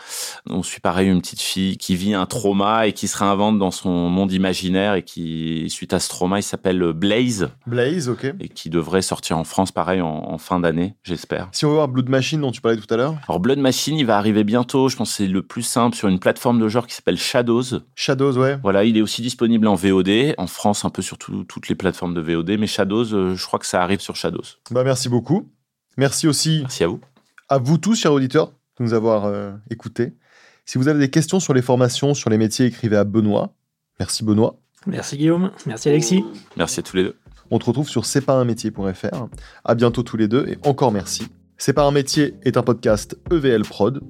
[0.48, 3.72] On suit pareil une petite fille qui vit un trauma et qui se réinvente dans
[3.72, 7.50] son monde imaginaire et qui, suite à ce trauma, il s'appelle Blaze.
[7.66, 8.26] Blaze, ok.
[8.38, 11.48] Et qui devrait sortir en France pareil en, en fin d'année, j'espère.
[11.50, 13.98] Si on veut voir Blood Machine dont tu parlais tout à l'heure Alors Blood Machine,
[13.98, 16.68] il va arriver bientôt, je pense que c'est le plus simple, sur une plateforme de
[16.68, 17.80] genre qui s'appelle Shadows.
[17.94, 18.58] Shadows, ouais.
[18.62, 22.14] Voilà, il est aussi disponible en VOD, en France un peu sur toutes les plateformes
[22.14, 24.44] de VOD, mais Shadows, euh, je crois que ça arrive sur Shadows.
[24.70, 25.48] Bah merci beaucoup.
[25.96, 26.60] Merci aussi.
[26.60, 27.00] Merci à vous.
[27.48, 30.12] À vous tous, chers auditeurs, de nous avoir euh, écoutés.
[30.64, 33.54] Si vous avez des questions sur les formations, sur les métiers, écrivez à Benoît.
[34.00, 34.58] Merci Benoît.
[34.86, 35.50] Merci Guillaume.
[35.64, 36.24] Merci Alexis.
[36.56, 37.16] Merci à tous les deux.
[37.50, 39.28] On te retrouve sur c'est pas un métier.fr.
[39.64, 41.28] À bientôt tous les deux et encore merci.
[41.58, 44.02] C'est pas un métier est un podcast EVL Prod.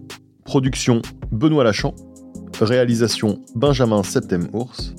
[0.46, 1.94] Production Benoît Lachamp.
[2.60, 4.94] Réalisation Benjamin Septem Ours.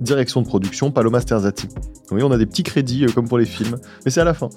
[0.00, 1.68] Direction de production Paloma Sterzati.
[2.10, 4.34] Oui, on a des petits crédits euh, comme pour les films, mais c'est à la
[4.34, 4.50] fin.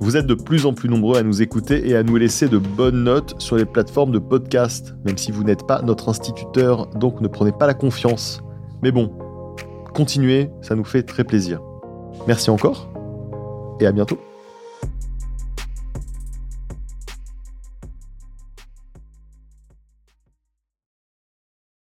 [0.00, 2.58] Vous êtes de plus en plus nombreux à nous écouter et à nous laisser de
[2.58, 7.20] bonnes notes sur les plateformes de podcast, même si vous n'êtes pas notre instituteur, donc
[7.20, 8.42] ne prenez pas la confiance.
[8.82, 9.12] Mais bon,
[9.94, 11.60] continuez, ça nous fait très plaisir.
[12.26, 12.88] Merci encore
[13.80, 14.18] et à bientôt.